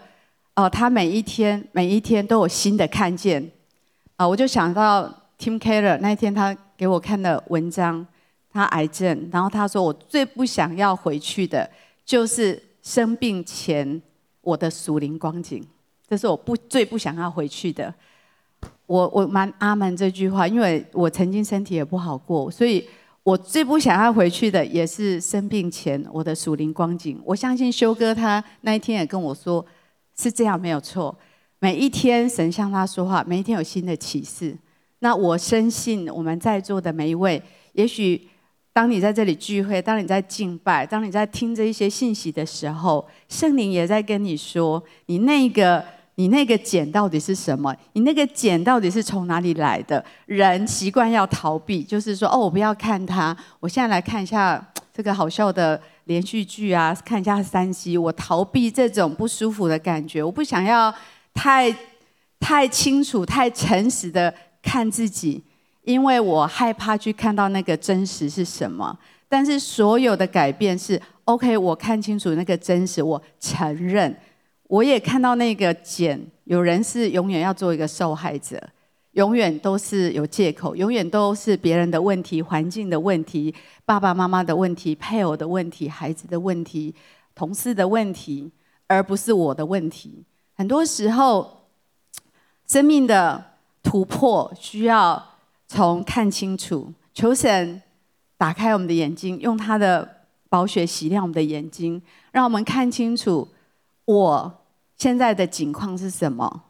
[0.54, 3.46] 哦，他每一天每一天都有新的看见
[4.16, 4.26] 啊！
[4.26, 8.06] 我就想到 Tim Keller 那一天他给我看的文章。
[8.52, 11.70] 他癌症，然后他说：“我最不想要回去的，
[12.06, 14.00] 就是生病前
[14.40, 15.62] 我的属灵光景，
[16.08, 17.94] 这是我不最不想要回去的。
[18.86, 22.88] 我”我蛮阿门这句话，因为我曾经身体也不好过，所以
[23.22, 27.20] 我最不想要回去的，也是生病前我的属灵光景。
[27.26, 29.62] 我相信修哥他那一天也跟我说，
[30.16, 31.14] 是这样没有错。
[31.58, 34.56] 每一天神向他说话，每一天有新的启示。
[35.00, 38.28] 那我深信我们在座的每一位，也许。
[38.76, 45.82] 当你在这里聚会，当你在敬拜，当你在听这一些信息的时候，圣灵也在跟你说：你那个，
[46.16, 47.74] 你那个茧到底是什么？
[47.94, 50.04] 你那个茧到底是从哪里来的？
[50.26, 53.34] 人习惯要逃避，就是说，哦，我不要看它。
[53.60, 57.96] 我现在来看一下这个好笑的连续剧啊，看一下三 C。
[57.96, 60.94] 我逃避这种不舒服的感觉，我不想要
[61.32, 61.74] 太
[62.38, 64.34] 太清楚、太诚实的
[64.66, 65.44] 看自己。
[65.82, 68.98] 因为我害怕去看到那个真实是什么，
[69.28, 74.12] 但是所有的改变是 OK，我看清楚那个真实，我承认，
[74.64, 76.20] 我也看到那个茧。
[76.42, 78.60] 有人是永远要做一个受害者，
[79.12, 86.92] 永远都是有借口，永远都是别人的问题、环境的问题、爸爸妈妈的问题、配偶的问题、孩子的问题、
[87.36, 88.50] 同事的问题，
[88.88, 90.24] 而不是我的问题。
[90.56, 91.68] 很多时候，
[92.66, 93.44] 生命的
[93.86, 95.22] 突破需要。
[95.68, 97.82] 从看清楚，求神
[98.38, 100.08] 打开我们的眼睛，用他的
[100.48, 103.48] 宝血洗亮我们的眼睛，让我们看清楚
[104.04, 104.64] 我
[104.96, 106.62] 现在的境况是什么。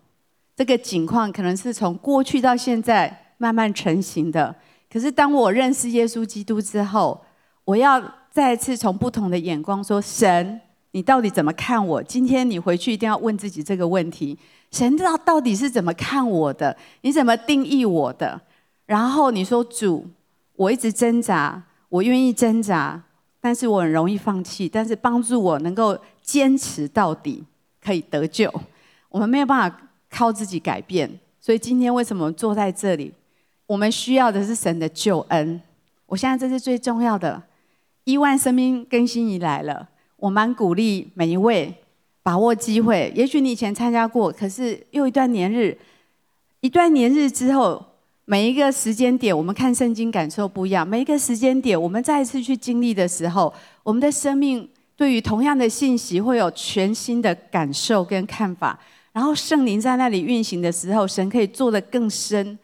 [0.57, 4.57] 这个境况可能是从过去到现在慢慢成型的。
[4.91, 7.23] 可是当我认识耶稣基督之后，
[7.67, 10.59] 我要再次从不同的眼光说：神，
[10.97, 12.03] 你到底怎么看我？
[12.03, 14.39] 今天你回去一定要问自己这个问题：
[14.71, 16.75] 神知道到底是怎么看我的？
[17.03, 18.41] 你怎么定义我的？
[18.87, 20.07] 然后你说主，
[20.55, 23.03] 我一直挣扎，我愿意挣扎，
[23.43, 24.67] 但是我很容易放弃。
[24.67, 27.45] 但是帮助我能够坚持到底，
[27.85, 28.51] 可以得救。
[29.11, 29.79] 我们没有办法
[30.09, 33.13] 靠自己改变，所以今天为什么坐在这里？
[33.67, 35.61] 我们需要的是神的救恩。
[36.07, 37.43] 我现在这是最重要的。
[38.05, 41.75] 亿万生命更新已来了，我蛮鼓励每一位
[42.23, 43.13] 把握机会。
[43.15, 45.77] 也许你以前参加过，可是又一段年日，
[46.61, 47.85] 一段年日之后。
[48.29, 50.85] 每一个时间点，我们看圣经感受不一样。
[50.85, 58.77] 每一个时间点，我们再一次去经历的时候，我们的生命对于同样的信息会有全新的感受跟看法。
[59.13, 62.59] 然后圣灵在那里运行的时候，神可以做得更深、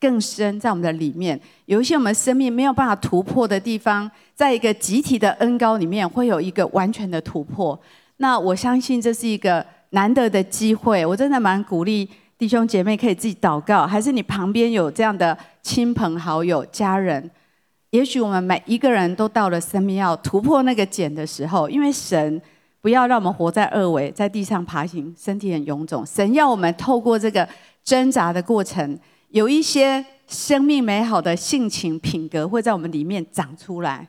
[0.00, 1.40] 更深在我们的里面。
[1.66, 7.78] 有一些我们生命没有办法突破的地方，在一个集体的恩膏里面，会有一个完全的突破。
[8.18, 12.08] 那我相信这是一个难得的机会，我真的蛮鼓励。
[12.36, 17.28] 弟兄姐妹可以自己祷告，还是你旁边有这样的亲朋好友、家人？
[17.90, 22.40] 也许我们每一个人都到了生命要突破那个茧的时候，因为神
[22.80, 26.06] 不要让我们活在二维，在地上爬行，身体很臃肿。
[26.06, 27.48] 神要我们透过这个
[27.82, 28.96] 挣扎的过程，
[29.30, 34.08] 有一些生命美好的性情品格会在我们里面长出来，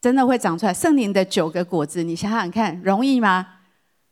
[0.00, 0.72] 真的会长出来。
[0.72, 3.46] 圣灵的九个果子，你想想看，容易吗？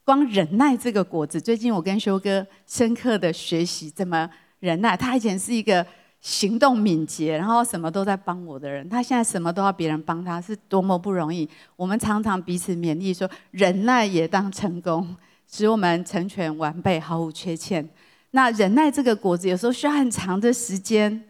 [0.04, 4.28] 光忍耐这个果子，最近我跟修哥深刻的学习怎么
[4.60, 4.94] 忍耐。
[4.94, 5.86] 他以前是一个
[6.20, 11.48] 行动敏捷，然后什么都在帮我的人，他现在什么都要别人帮他，是多么不容易。
[11.74, 15.16] 我们常常彼此勉励说，忍耐也当成功。
[15.46, 17.86] 使我们成全完备，毫无缺欠。
[18.34, 21.22] 那忍耐这个果子，有时候需要很长的时间，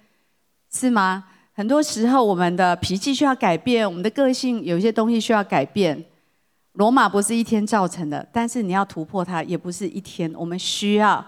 [0.73, 1.23] 是吗？
[1.53, 6.03] 很多时候，我们的脾气需要改变，我们的个性有一些东西需要改变。
[6.73, 10.33] 罗马不是一天造成的，但是你要突破它，也不是一天。
[10.35, 11.23] 我们需要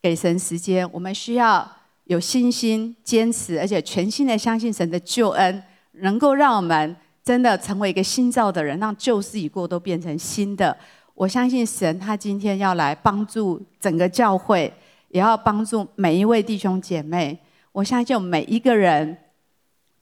[0.00, 1.68] 给神时间，我们需要
[2.04, 5.60] 有信心、坚持，而且全心的相信神的救恩，
[5.94, 10.76] 能够让我们真的成为一个新造的人，让旧事已过都变成新的。
[11.14, 14.72] 我相信神，他今天要来帮助整个教会。
[15.10, 17.38] 也要帮助每一位弟兄姐妹。
[17.72, 19.16] 我相信每一个人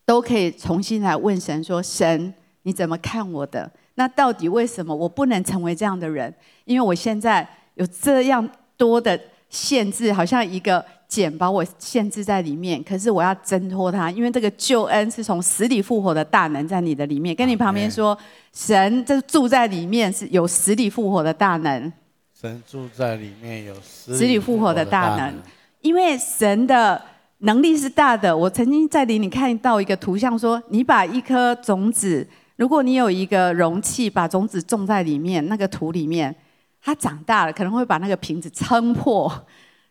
[0.06, 3.70] 都可以重新来问神说：“神，你怎么看我的？
[3.96, 6.32] 那到底为什么我不能成为这样的人？
[6.64, 12.82] 因为我现在有这样多的限制，好像一个茧把我限制在里面。
[12.82, 17.34] 可是我要挣脱它，因为这个救恩是从死里复活的大能在你的里面。
[17.34, 18.16] 跟你旁边说，
[18.52, 21.92] 神这住在里面是有死里复活的大能。”
[22.40, 25.34] 神住在里面，有死里复活的大能，
[25.80, 27.02] 因为神的
[27.38, 28.36] 能力是大的。
[28.36, 32.24] 我曾经在里你看到一个图像，说你把一颗种子，
[32.54, 36.32] 如果你有一个容器，把种子种在里面，那个土里面，
[36.80, 39.28] 它长大了，可能会把那个瓶子撑破。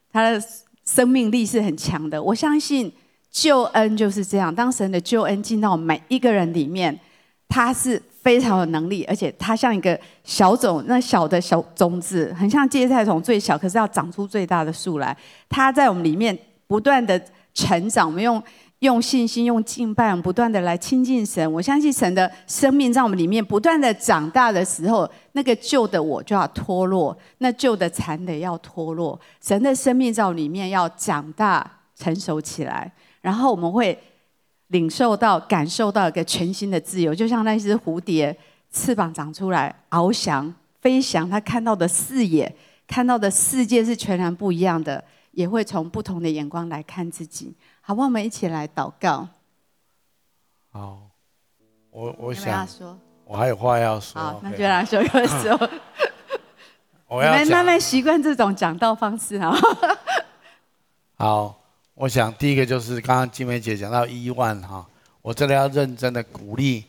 [0.09, 0.41] 它的
[0.85, 2.23] 生命力是很强的。
[2.23, 2.89] 我相信
[3.29, 6.97] 救恩就是这样，当神的救恩进到每一个人里面，
[7.49, 8.01] 它是。
[8.27, 15.15] 非常有能力，而且它像一个小种，那小的小种子，很像芥菜种最小，可是要长出最大的树来。
[15.47, 16.37] 它在我们里面
[16.67, 17.17] 不断的
[17.53, 18.43] 成长，我们用
[18.79, 21.49] 用信心、用敬拜，不断的来亲近神。
[21.53, 29.17] 我相信神的生命在我们里面不断的长大的时候，那个旧的我就要脱落，那旧的残的要脱落。
[29.41, 33.97] 神的生命在我们里面要长大成熟起来，然后我们会。
[34.67, 38.37] 领受到、感受到一个全新的自由，就像那只蝴蝶
[38.71, 42.53] 翅膀长出来，翱翔、飞翔，它看到的视野、
[42.85, 47.55] 看到的世界是全然不一样的，也会从不同的眼光来看自己。
[47.81, 47.93] 好？
[47.93, 49.27] 我们一起来祷告。
[50.71, 50.99] 好，
[51.89, 52.67] 我我想，
[53.23, 54.21] 我还有话要说。
[54.21, 55.69] 好，那就让修哥说。
[57.07, 59.55] 我要慢慢习惯这种讲道方式啊。
[61.15, 61.56] 好。
[61.99, 64.87] 我想第一个就是刚刚金梅姐讲到一万哈，
[65.23, 66.83] 我真的要认真的鼓励，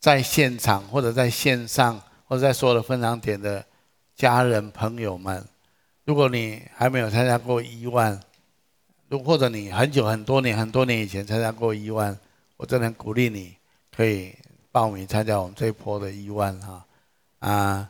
[0.00, 3.64] 在现场或者在线上或者在所有的分享点的
[4.16, 5.46] 家人朋友们，
[6.04, 8.20] 如果你还没有参加过一万，
[9.08, 12.18] 如或者你很久很多年很多年以前参加过一万，
[12.56, 13.54] 我真的鼓励你
[13.96, 14.34] 可以
[14.72, 16.84] 报名参加我们这一波的一万哈
[17.38, 17.88] 啊，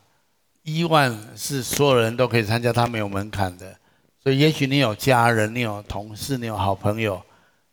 [0.62, 3.74] 一万是所有人都可以参加，它没有门槛的。
[4.24, 7.22] 所以，也许你有家人，你有同事，你有好朋友，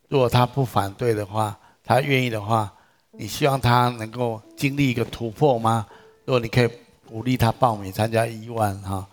[0.10, 2.70] 如果他不反对的话，他愿意的话，
[3.12, 5.88] 你希望他能够经历一个突破吗？
[6.26, 6.70] 如果你可以
[7.08, 9.08] 鼓励他报名参加一万哈，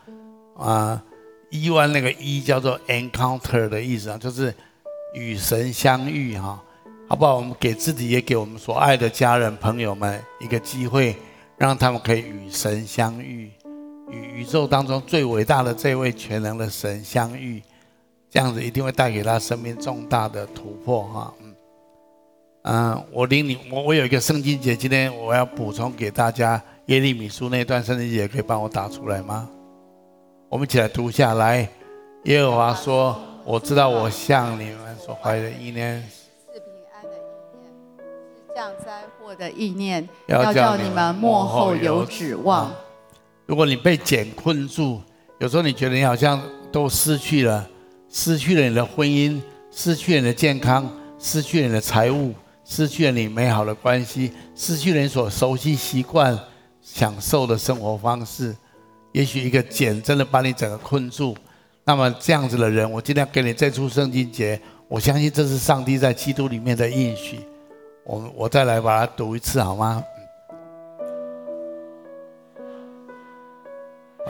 [0.57, 1.01] 啊，
[1.51, 4.53] 一万那个一叫做 encounter 的意思啊，就是
[5.15, 6.61] 与神相遇哈，
[7.09, 7.37] 好不好？
[7.37, 11.17] 我们给自己也给我们所爱的家人朋友们一个机会，
[11.57, 13.49] 让他们可以与神相遇。
[14.11, 17.63] 与宇宙当中最伟大的这位全能的神相遇，
[18.31, 21.35] 这样子一定会带给他生命重大的突破哈。
[21.41, 21.55] 嗯，
[22.63, 29.49] 嗯，我领你，我我有一个圣经节，今天我要补充给大家耶利米书那段圣经节，可以帮我打出来吗？
[30.49, 31.69] 我们一起来读下来。
[32.25, 36.03] 耶和华说：“我知道我向你们所怀的意念
[36.53, 37.21] 是平安的意
[37.55, 37.69] 念，
[38.49, 42.71] 是降灾祸的意念，要叫你们幕后有指望。”
[43.49, 45.01] 如果你被茧困住，
[45.39, 46.39] 有时候你觉得你好像
[46.71, 47.67] 都失去了，
[48.11, 50.87] 失去了你的婚姻，失去了你的健康，
[51.19, 56.39] 失去了你的财物，失去了你美好的关系，失去了你所熟悉习惯、
[56.83, 58.55] 享受的生活方式。
[59.13, 61.35] 也许一个茧真的把你整个困住，
[61.85, 67.41] 那么这样子的人，我今天给你这出圣经节，我相信这是上帝在基督里面的应许。
[68.05, 70.05] 我我再来把它读一次好吗？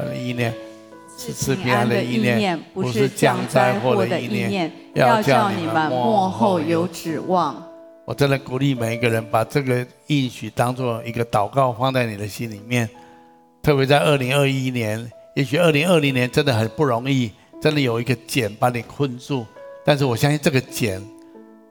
[0.05, 0.55] 的意念
[1.17, 7.63] 是赐平安的意念，不是降灾祸的意念，要叫你们幕后有指望。
[8.05, 12.89] 我真的鼓励每一个人把这个应许当做一个祷告放在你的心里面。
[13.61, 19.45] 特别在二零二一年，也许二零二零年真的很不容易，真的有一个茧把你困住。
[19.85, 21.03] 但是我相信这个茧，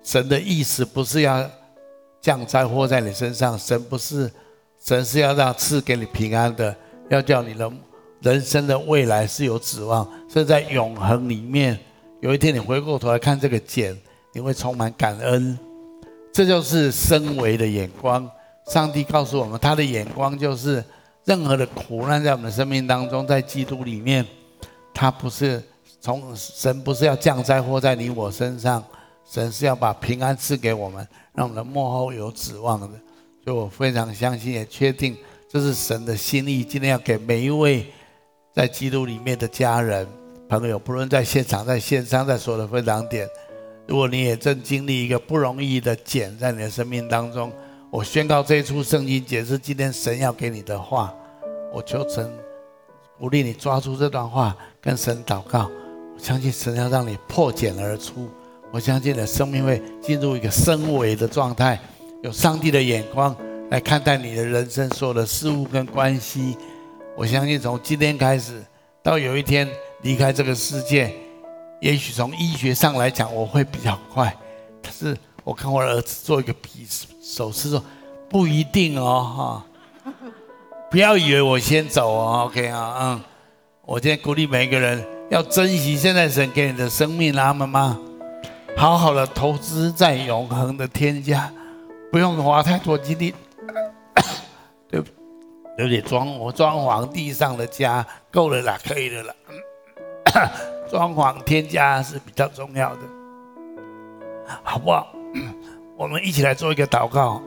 [0.04, 1.50] 神的意思不是要
[2.22, 4.30] 降灾祸在你身上，神不是，
[4.84, 6.76] 神是要让赐给你平安的，
[7.10, 7.72] 要叫你的。
[8.22, 11.78] 人生的未来是有指望，是在永恒里面。
[12.20, 13.96] 有一天你回过头来看这个茧，
[14.34, 15.58] 你会充满感恩。
[16.34, 18.30] 这就是升维的眼光。
[18.68, 20.84] 上帝告诉我们，他的眼光就是
[21.26, 24.26] 任何的苦难在我们的生命当中，在基督里面，
[24.94, 25.64] 他不是
[26.02, 28.84] 从神不是要降灾祸在你我身上，
[29.30, 32.88] 神是要把平安赐给我们，让我们的幕后有指望的。
[33.44, 35.16] 所以我非常相信，也确定
[35.50, 37.86] 这是神的心意，今天要给每一位
[38.58, 40.08] 在基督里面的家人
[40.50, 43.30] 朋友，不论在现场、在线上、在所有的分享点，
[43.86, 47.54] 如果你也正经历一个不容易的茧在你的生命当中。
[47.92, 51.14] 我宣告这一出圣经节是今天神要给你的话，
[51.72, 52.28] 我求神
[53.20, 55.70] 鼓励你抓住这段话，跟神祷告。
[56.16, 58.28] 我相信神要让你破茧而出，
[58.72, 61.80] 我相信你的生命会进入一个升维的状态，
[62.24, 63.36] 有上帝的眼光
[63.70, 66.58] 来看待你的人生所有的事物跟关系。
[67.18, 68.64] 我相信从今天开始
[69.02, 69.68] 到有一天
[70.04, 71.12] 离开这个世界，
[71.82, 74.32] 也许从医学上来讲我会比较快，
[74.84, 76.86] 可是我看我儿子做一个比
[77.20, 77.84] 手势说
[78.30, 79.66] 不一定哦，
[80.06, 80.14] 哈，
[80.92, 83.22] 不要以为我先走哦，OK 啊，嗯，
[83.84, 88.00] 我今天鼓励每一个人要珍惜现在神给你的生命，阿们吗？
[88.76, 91.52] 好好的投资在永恒的天家，
[92.12, 93.34] 不用花太多精力，
[95.78, 99.36] 有点装我装潢地上的家够了啦，可以了啦，
[100.90, 103.02] 装潢天家是比较重要的，
[104.64, 105.08] 好不好？
[105.96, 107.42] 我们一起来做一个祷告，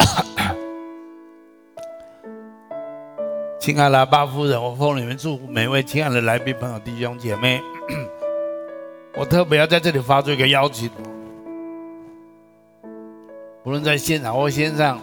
[3.58, 7.62] 亲爱的巴夫人，我奉你们祝福每位亲爱的来宾朋友、弟兄姐妹。
[9.16, 10.90] 我特别要在这里发出一个邀请，
[13.64, 15.00] 无论在现场或线上，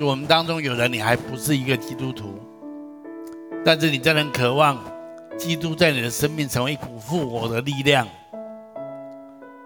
[0.00, 2.38] 我们当中有人你还不是一个基督徒，
[3.64, 4.78] 但是你真的很渴望
[5.36, 8.06] 基督在你的生命成为一股复活的力量，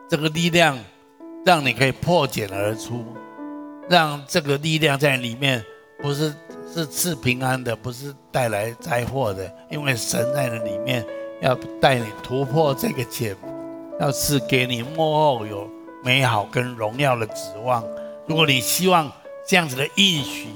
[0.09, 0.78] 这个力量。
[1.45, 3.05] 让你可以破茧而出，
[3.91, 5.61] 让这个力量在里面，
[6.01, 6.33] 不是
[6.72, 11.05] 是赐平安的，不是带来灾祸的，因为神在那里面
[11.41, 13.35] 要带你突破这个茧，
[13.99, 15.68] 要赐给你幕后有
[16.05, 17.83] 美好跟荣耀的指望。
[18.28, 19.11] 如果你希望
[19.53, 20.46] 这样子的应许，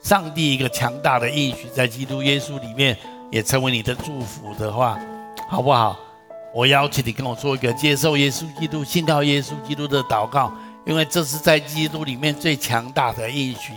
[0.00, 2.96] 上帝一个强大的应许，在基督耶稣里面
[3.28, 4.96] 也成为你的祝福的话，
[5.50, 5.98] 好不好？
[6.54, 10.52] 我邀请你跟我做一个接受耶稣基督、信靠耶稣基督的祷告，
[10.86, 13.72] 因为这是在基督里面最强大的应许。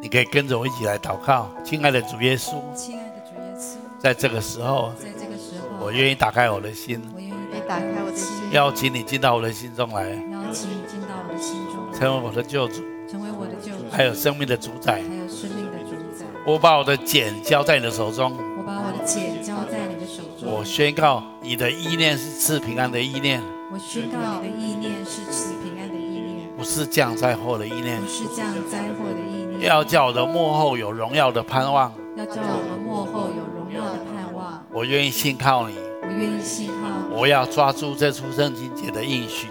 [0.00, 7.34] 你可以跟着我一起来祷告，亲爱的主耶稣，亲爱的主耶稣，在这个时候，在这个时候，我愿意打开我的心，我愿意
[7.68, 16.26] 打开我的心，邀请你进到我的心中来，邀请你进到我的心中，成为我的救主，成为我的救主，还有生命的主宰，还有生命的主宰。
[16.44, 21.22] 我把我的茧交在你的手中，我把我的茧交在你的手中，我宣告。
[21.40, 23.40] 你的意念是赐平安的意念，
[23.72, 29.60] 我宣告你的意念是赐平安的意念，不是降灾祸的意念，不是降灾祸的意念。
[29.60, 34.60] 要叫我的幕后有荣耀的盼望，要叫我的幕后有荣耀的盼望。
[34.72, 37.14] 我愿意信靠你，我愿意信靠你。
[37.14, 39.46] 我要抓住这出圣经节的应许，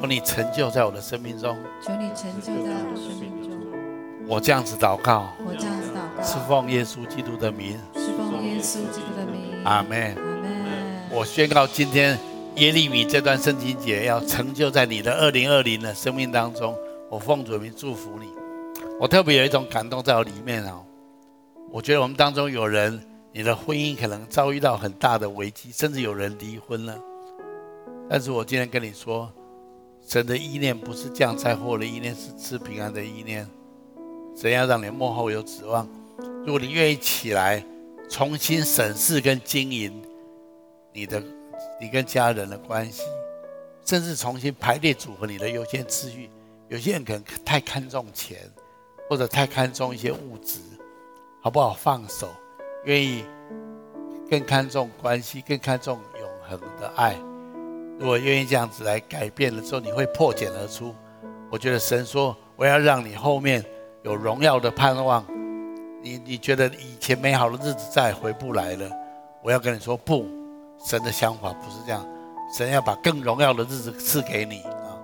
[0.00, 3.50] 求你成就在我的生命中，求你成就在我的生命中。
[4.26, 7.78] 我这样子祷告，我这样子祷告，是奉耶稣基督的名。
[7.94, 10.16] 是奉耶稣基督的名，阿门。
[11.12, 12.18] 我宣告，今天
[12.56, 16.74] 耶利米这段圣经节要成就在你的二零二零的生命当中。
[17.10, 18.26] 我奉主名祝福你。
[18.98, 20.82] 我特别有一种感动在我里面哦。
[21.70, 22.98] 我觉得我们当中有人，
[23.32, 26.96] 你的婚姻可能遭遇到很大的危机，甚至有人离婚了。
[28.08, 29.30] 但是我今天跟你说，
[30.10, 33.48] 神的意念不是降灾祸的意念，是赐平安的意念。
[34.34, 35.88] 怎样让你幕后有指望。
[36.44, 37.64] 如果你愿意起来。
[38.12, 40.02] 重新审视跟经营
[40.92, 41.22] 你的
[41.80, 43.04] 你跟家人的关系，
[43.86, 46.28] 甚至重新排列组合你的优先次序。
[46.66, 48.50] 有些人可能太看重钱，
[49.08, 50.58] 或者太看重一些物质，
[51.40, 51.72] 好不好？
[51.72, 52.28] 放手，
[52.84, 53.24] 愿意
[54.28, 57.16] 更看重关系，更看重永恒的爱。
[58.00, 60.94] 如果愿意这样子来改变的时候，你会破茧而出。
[61.50, 63.62] 我觉得神说，我要让你后面
[64.02, 65.22] 有荣耀的盼望。
[66.02, 68.90] 你你觉得以前美好的日子再也回不来了？
[69.42, 70.26] 我要跟你说不，
[70.82, 72.02] 神的想法不是这样，
[72.56, 74.96] 神要把更荣耀的日子赐给你啊！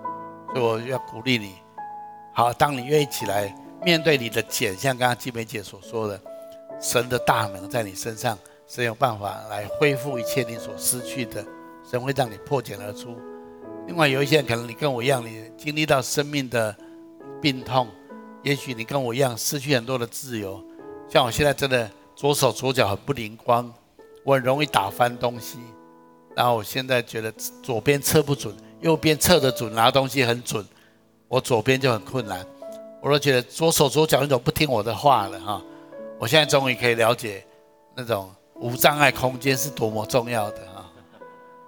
[0.51, 1.53] 所以我要鼓励你，
[2.33, 6.19] 好，当你愿意起来面对你的茧，像刚刚季梅姐所说的，
[6.81, 8.35] 神的大能在你身上，
[8.65, 11.45] 神有办法来恢复一切你所失去的，
[11.89, 13.17] 神会让你破茧而出。
[13.87, 16.75] 另外有一些人可能你跟我一样，你经历到生命的
[17.41, 17.87] 病痛，
[18.43, 20.61] 也许你跟我一样失去很多的自由。
[21.07, 23.73] 像我现在真的左手左脚很不灵光，
[24.25, 25.59] 我很容易打翻东西。
[26.35, 27.31] 然后我现在觉得
[27.63, 30.63] 左边测不准，右边测得准，拿东西很准。
[31.29, 32.45] 我左边就很困难。
[33.01, 35.61] 我都觉得左手左脚那种不听我的话了哈。
[36.19, 37.45] 我现在终于可以了解
[37.95, 40.61] 那种无障碍空间是多么重要的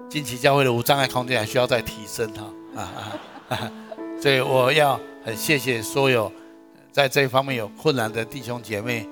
[0.10, 0.12] 哈。
[0.12, 3.14] 惊奇教会的无障碍空间还需要再提升哈啊
[3.50, 3.72] 啊！
[4.22, 6.32] 所以我要很谢谢所有
[6.92, 9.08] 在这一方面有困难的弟兄姐妹，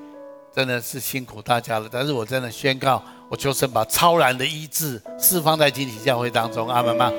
[0.54, 1.88] 真的是辛苦大家了。
[1.92, 7.12] 但是我真的宣告，我求神把超然的医治释放在惊奇教会当中，阿们吗？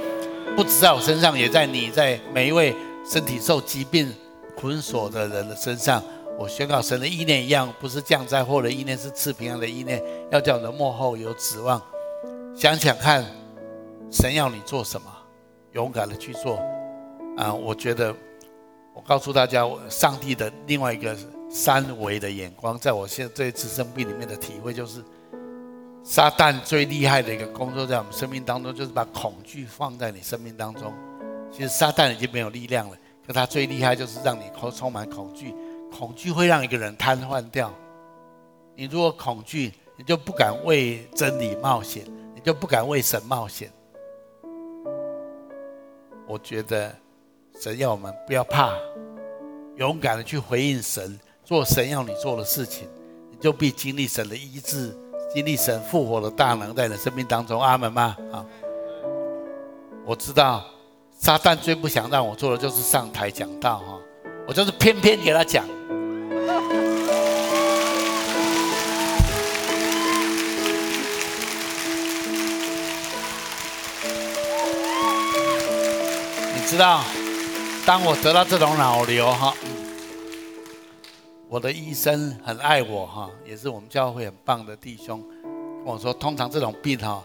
[0.57, 2.75] 不止在我身上，也在你在每一位
[3.09, 4.13] 身体受疾病
[4.57, 6.03] 捆锁的人的身上。
[6.37, 11.81] 我宣告神的意念一样，不是降灾祸的意念，是赐平安的意念，要叫你的末后有指望。
[12.57, 13.25] 想想看，
[14.11, 15.07] 神要你做什么，
[15.73, 16.57] 勇敢的去做。
[17.37, 18.15] 啊，我觉得，
[18.95, 21.17] 我告诉大家，上帝的另外一个
[21.51, 25.05] 三维的眼光，在我现在这一次生病里面的体会，就是
[26.03, 30.93] 撒旦最厉害的一个工作，在我们生命当中，就是把恐惧放在你生命当中。
[31.53, 32.97] 其实撒旦已经没有力量了，
[33.27, 34.43] 可他最厉害就是让你
[34.75, 35.55] 充满恐惧，
[35.97, 37.73] 恐惧会让一个人瘫痪掉。
[38.75, 42.05] 你如果恐惧，你就不敢为真理冒险，
[42.35, 43.71] 你就不敢为神冒险。
[46.29, 46.95] 我觉得。
[47.61, 48.73] 神要我们不要怕，
[49.79, 52.87] 勇敢的去回应神，做神要你做的事情，
[53.33, 54.97] 你就必经历神的医治，
[55.35, 57.61] 经历神复活的大能在你的生命当中。
[57.61, 58.17] 阿门吗？
[58.31, 58.47] 啊，
[60.07, 60.65] 我知道
[61.11, 63.99] 撒旦最不想让我做的就是上台讲道哈，
[64.47, 65.67] 我就是偏偏给他讲。
[76.69, 77.03] 知道？
[77.87, 79.55] 当我得到这种脑瘤哈，
[81.49, 85.25] 我的医生很爱我哈，也是我们教会很棒的弟兄
[85.83, 87.25] 跟我说，通常这种病哈，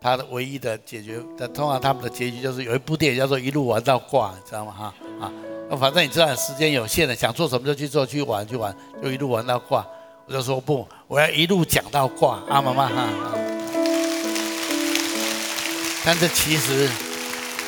[0.00, 1.18] 他的唯一的解决，
[1.52, 5.32] 通常他们的结局就是有一部电影叫做一路玩到挂，你知道吗哈啊？
[5.76, 8.72] 反正你知道时间有限的，想做什么就去做，去玩去玩，
[9.02, 9.84] 就一路玩到挂。
[10.28, 13.08] 我就说不，我要一路讲到挂，阿妈妈哈。
[16.04, 16.88] 但是其实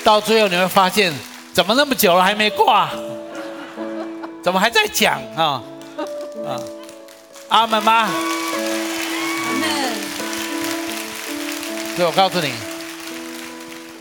[0.05, 1.12] 到最后你会发现。
[1.51, 2.88] 怎么那么久了还没挂？
[4.44, 5.61] 怎么还在讲啊？
[6.46, 6.61] 啊，
[7.49, 8.03] 阿门吗？
[8.03, 8.11] 阿
[9.59, 9.68] 门。
[11.96, 12.53] 所以我告诉你，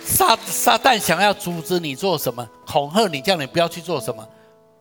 [0.05, 4.23] 撒撒旦想要阻止你做什么，恐吓你，叫你不要去做什么，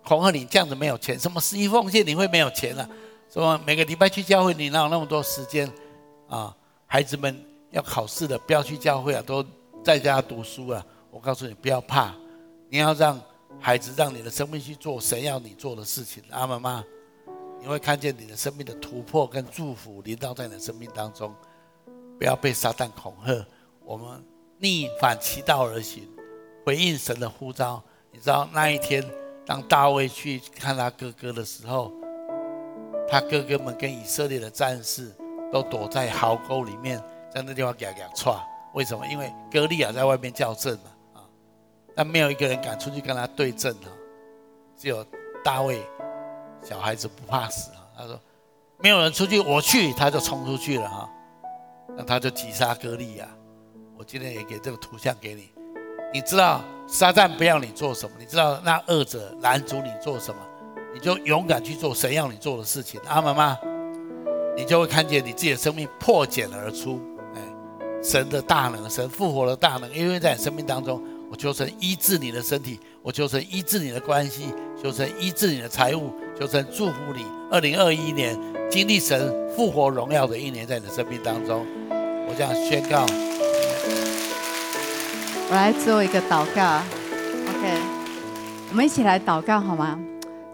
[0.05, 2.89] 恐吓你这样子没有钱，什么十一奉献你会没有钱了，啊？
[3.33, 5.67] 什么每个礼拜去教会你哪有那么多时间
[6.29, 6.55] 啊？
[6.87, 9.43] 孩子们要考试的，不要去教会啊，都
[9.83, 10.85] 在家读书啊。
[11.17, 12.15] 我告诉你，不要怕。
[12.69, 13.19] 你要让
[13.59, 16.85] 孩子，让你的生命去做神要你做的事情，阿们吗？
[17.59, 21.35] 你会看见你的生命的突破跟祝福临到在你的生命当中。
[22.19, 23.47] 不要被撒旦恐吓，
[23.83, 24.23] 我们
[24.59, 26.07] 逆反其道而行，
[26.67, 27.83] 回应神的呼召。
[28.13, 29.03] 你知道那一天，
[29.47, 31.91] 当大卫去看他哥哥的时候，
[33.09, 35.11] 他哥哥们跟以色列的战士
[35.51, 37.03] 都躲在壕沟里面，
[37.35, 38.35] 在那地方给他给他踹。
[38.75, 39.07] 为什么？
[39.07, 40.91] 因为歌利亚在外面叫阵嘛。
[41.97, 43.89] 但没有一个人敢出去跟他对阵哈，
[44.77, 45.03] 只有
[45.43, 45.81] 大卫，
[46.63, 47.81] 小孩子不怕死啊。
[47.97, 48.21] 他说，
[48.79, 51.11] 没有人出去，我去，他就冲出去了哈。
[51.97, 53.27] 那他就击杀歌利亚。
[53.97, 55.49] 我今天也给这个图像给你，
[56.13, 58.15] 你知道撒旦不要你做什么？
[58.19, 60.41] 你知道那恶者拦阻你做什么？
[60.93, 63.57] 你就勇敢去做神要你做的事情，阿门吗？
[64.55, 67.01] 你就会看见你自己的生命破茧而出，
[67.35, 67.41] 哎，
[68.03, 71.03] 神的大能，神复活的大能，因为在你生命当中。
[71.37, 74.47] 我求神医治你的身体，我求神医治你的关系，
[74.83, 77.27] 求神医治你的财务，求神祝福你。
[77.51, 78.35] 二零二一年
[78.71, 83.05] 经历神复活荣耀的一年，在你的生命当中，我这样宣告。
[85.51, 86.81] 我来做一个祷告
[87.51, 87.83] ，OK，
[88.71, 90.01] 我们一起来祷告好吗？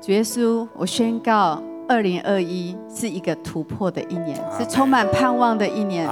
[0.01, 6.09] 主耶稣，我宣告，二零二一是一个突破的一年，是充满盼望的一年。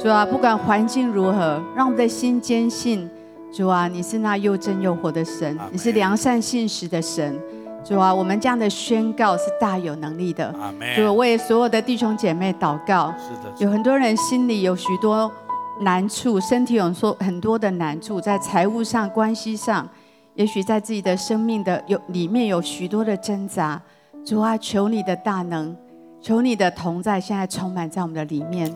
[0.00, 3.08] 主啊，不管环境如何，让我们的心坚信。
[3.50, 7.40] 主啊，你是那又真又活的神，你是良善信实的神。
[7.84, 10.52] 主啊，我们这样的宣告是大有能力的。
[10.94, 13.12] 主啊，为所有的弟兄姐妹祷告。
[13.18, 15.30] 是的，有很多人心里有许多
[15.80, 19.88] 难处，身体有说很多的难处，在财务上、关系上，
[20.34, 23.80] 也许在自己的生命的有里面有许多的挣扎。
[24.24, 25.74] 主啊，求你的大能，
[26.20, 28.70] 求你的同在，现在充满在我们的里面。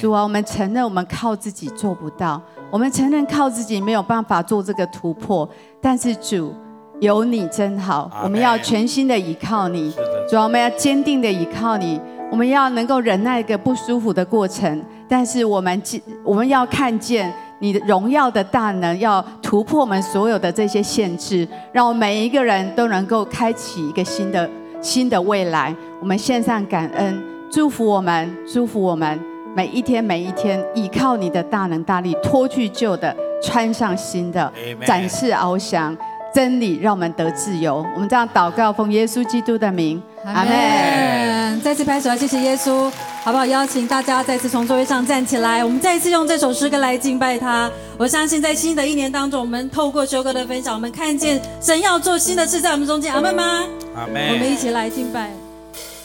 [0.00, 5.48] 主啊，我们承认我们靠自己做不到，我们承认靠自己没有办法做这个突破。
[5.80, 6.54] 但是主，
[7.00, 9.92] 有你真好，我们要全心的依靠你。
[10.28, 14.84] 主啊，我们要坚定的依靠你，我们要能够忍耐一个不舒服的过程。
[15.08, 15.82] 但是我们
[16.22, 24.48] 我们要看见你的荣耀的大能要突破我们所有的这些限制，让我们每一个人都能够开启一个新的
[24.82, 25.74] 新的未来。
[25.98, 29.18] 我们献上感恩，祝福我们，祝福我们
[29.58, 34.52] 每一天每一天，依靠你的大能大力，脱去旧的，穿上新的，
[34.86, 35.96] 展翅翱翔。
[36.32, 37.84] 真理让我们得自由。
[37.96, 41.60] 我们这样祷告，奉耶稣基督的名，阿门。
[41.60, 42.88] 再次拍手，谢谢耶稣，
[43.24, 43.44] 好不好？
[43.44, 47.68] 邀请大家再次从座位上站起来，我们再一次用这首诗歌来敬拜他。
[47.96, 53.64] 我相信在新的一年当中，我们透过修哥的分享，我们看见神要做新的事在我们中间，阿门吗？
[53.96, 54.34] 阿门。
[54.34, 55.32] 我们一起来敬拜。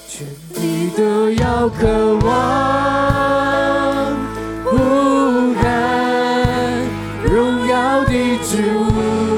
[0.09, 3.42] 全地都要渴望
[4.73, 6.81] 呼喊
[7.23, 9.32] 荣耀的主。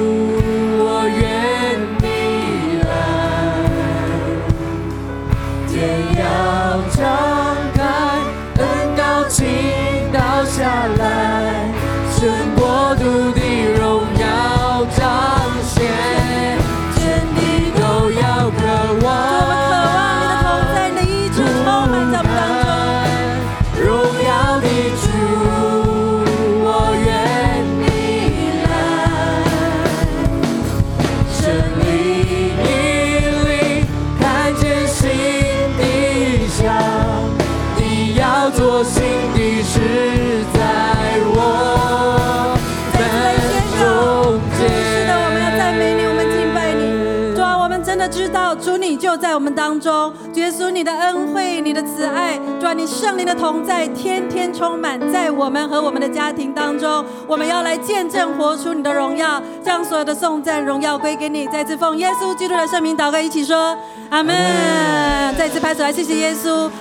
[50.85, 57.03] 的恩惠、你的慈爱，主啊，你圣灵的同在，天天充满在我们和我们的家庭当中。
[57.27, 61.47] 我们要来见证、活出你的荣耀，将所有的颂赞、荣耀归给你。
[61.47, 63.75] 再次奉耶稣基督的圣名祷告，一起说
[64.09, 64.33] 阿门。
[65.35, 66.69] 再次拍手来，谢谢耶稣。